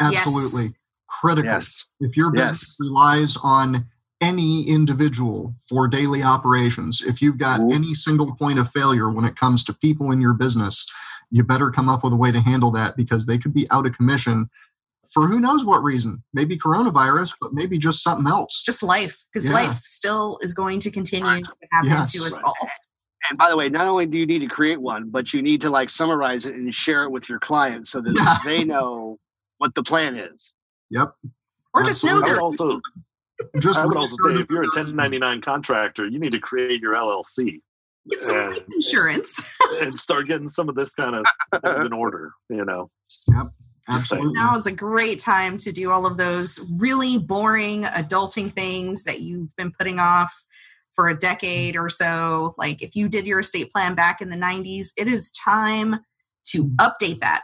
[0.00, 0.64] Absolutely.
[0.64, 0.72] Yes.
[1.08, 1.52] Critical.
[1.52, 1.84] Yes.
[2.00, 2.76] If your business yes.
[2.80, 3.86] relies on
[4.24, 7.02] any individual for daily operations.
[7.06, 7.72] If you've got Ooh.
[7.72, 10.86] any single point of failure when it comes to people in your business,
[11.30, 13.86] you better come up with a way to handle that because they could be out
[13.86, 14.48] of commission
[15.12, 16.22] for who knows what reason.
[16.32, 18.62] Maybe coronavirus, but maybe just something else.
[18.64, 19.52] Just life, because yeah.
[19.52, 22.12] life still is going to continue to happen yes.
[22.12, 22.54] to us all.
[23.28, 25.60] And by the way, not only do you need to create one, but you need
[25.62, 29.18] to like summarize it and share it with your clients so that they know
[29.58, 30.52] what the plan is.
[30.90, 31.14] Yep.
[31.72, 31.90] Or Absolutely.
[31.90, 32.80] just know that also
[33.60, 36.94] just I would also say if you're a 1099 contractor, you need to create your
[36.94, 37.60] LLC.
[38.10, 39.40] Get some and, insurance.
[39.80, 41.24] and start getting some of this kind of
[41.62, 42.90] things in order, you know.
[43.28, 43.46] Yep.
[43.88, 44.32] Absolutely.
[44.32, 49.20] Now is a great time to do all of those really boring adulting things that
[49.20, 50.32] you've been putting off
[50.94, 52.54] for a decade or so.
[52.56, 56.00] Like if you did your estate plan back in the 90s, it is time
[56.50, 57.42] to update that.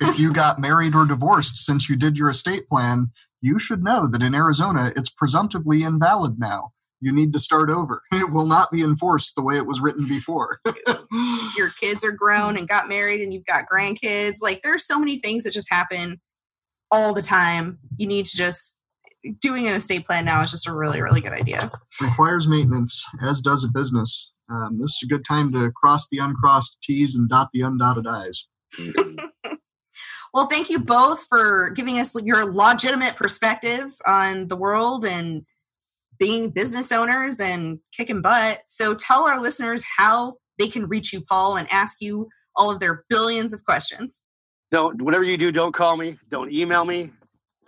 [0.00, 3.10] if you got married or divorced since you did your estate plan,
[3.40, 6.72] you should know that in Arizona, it's presumptively invalid now.
[7.00, 8.02] You need to start over.
[8.12, 10.60] It will not be enforced the way it was written before.
[11.56, 14.36] Your kids are grown and got married, and you've got grandkids.
[14.42, 16.20] Like, there's so many things that just happen
[16.90, 17.78] all the time.
[17.96, 18.80] You need to just
[19.40, 21.70] doing an estate plan now is just a really, really good idea.
[22.00, 24.32] Requires maintenance, as does a business.
[24.50, 28.06] Um, this is a good time to cross the uncrossed T's and dot the undotted
[28.06, 28.46] I's.
[30.32, 35.42] Well, thank you both for giving us your legitimate perspectives on the world and
[36.18, 38.62] being business owners and kicking butt.
[38.68, 42.78] So tell our listeners how they can reach you, Paul, and ask you all of
[42.78, 44.22] their billions of questions.
[44.70, 46.18] Don't, whatever you do, don't call me.
[46.30, 47.10] Don't email me.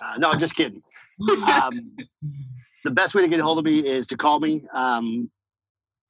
[0.00, 0.82] Uh, no, I'm just kidding.
[1.46, 1.96] Um,
[2.84, 4.62] the best way to get a hold of me is to call me.
[4.74, 5.30] Um,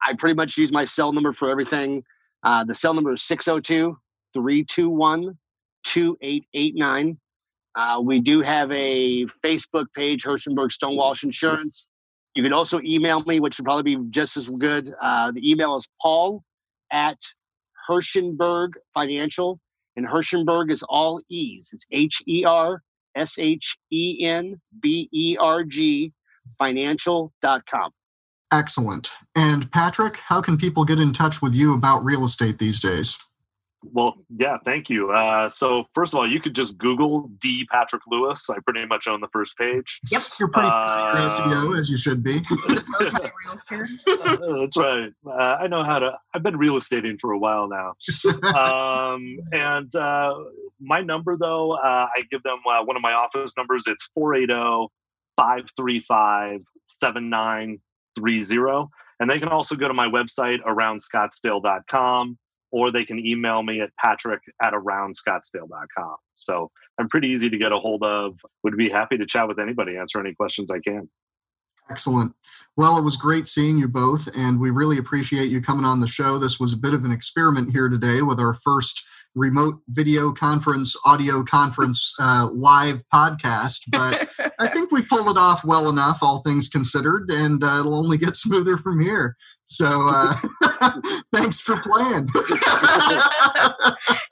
[0.05, 2.03] I pretty much use my cell number for everything.
[2.43, 3.97] Uh, the cell number is 602
[4.33, 5.37] 321
[5.83, 7.17] 2889.
[7.75, 11.87] Uh, we do have a Facebook page, Hershenberg Stonewash Insurance.
[12.35, 14.93] You can also email me, which would probably be just as good.
[15.01, 16.43] Uh, the email is paul
[16.91, 17.17] at
[17.89, 19.59] Hershenberg Financial,
[19.95, 21.69] and Hershenberg is all E's.
[21.73, 22.81] It's H E R
[23.15, 26.11] S H E N B E R G
[26.57, 27.91] financial.com.
[28.51, 29.09] Excellent.
[29.35, 33.17] And Patrick, how can people get in touch with you about real estate these days?
[33.91, 35.11] Well, yeah, thank you.
[35.11, 37.65] Uh, so, first of all, you could just Google D.
[37.71, 38.49] Patrick Lewis.
[38.49, 39.99] I pretty much own the first page.
[40.11, 40.23] Yep.
[40.39, 42.41] You're pretty uh, SEO, as you should be.
[42.67, 43.13] That's
[44.77, 45.11] right.
[45.25, 47.93] Uh, I know how to, I've been real estating for a while now.
[48.53, 50.35] um, and uh,
[50.79, 53.83] my number, though, uh, I give them uh, one of my office numbers.
[53.87, 54.87] It's 480
[55.35, 58.89] 535 7930.
[59.19, 62.37] And they can also go to my website, aroundscottsdale.com
[62.73, 66.15] or they can email me at patrick at aroundscottsdale.com.
[66.33, 68.35] So I'm pretty easy to get a hold of.
[68.63, 71.07] Would be happy to chat with anybody, answer any questions I can.
[71.89, 72.33] Excellent.
[72.75, 76.07] Well, it was great seeing you both, and we really appreciate you coming on the
[76.07, 76.39] show.
[76.39, 79.03] This was a bit of an experiment here today with our first
[79.35, 83.81] remote video conference, audio conference, uh, live podcast.
[83.89, 87.95] But I think we pulled it off well enough, all things considered, and uh, it'll
[87.95, 89.35] only get smoother from here.
[89.65, 90.37] So uh,
[91.33, 92.27] thanks for playing.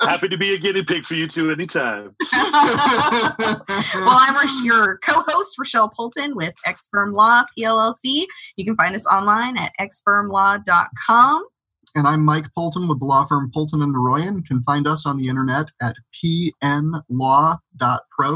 [0.02, 2.16] Happy to be a guinea pig for you two anytime.
[2.34, 8.26] well, I'm your co-host Rochelle Polton with X Firm Law PLLC.
[8.58, 11.46] You can find us online at xfirmlaw.com.
[11.94, 14.38] And I'm Mike Polton with the law firm Polton and Naroyan.
[14.38, 17.60] You can find us on the internet at pnlaw.pro.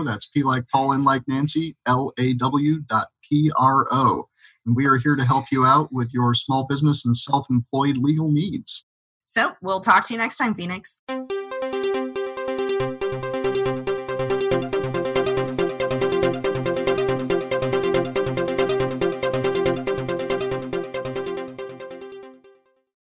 [0.04, 4.28] That's P like Paul and like Nancy, L A W dot P R O
[4.66, 7.97] and we are here to help you out with your small business and self employed
[7.97, 8.86] legal needs.
[9.26, 11.01] So we'll talk to you next time, Phoenix.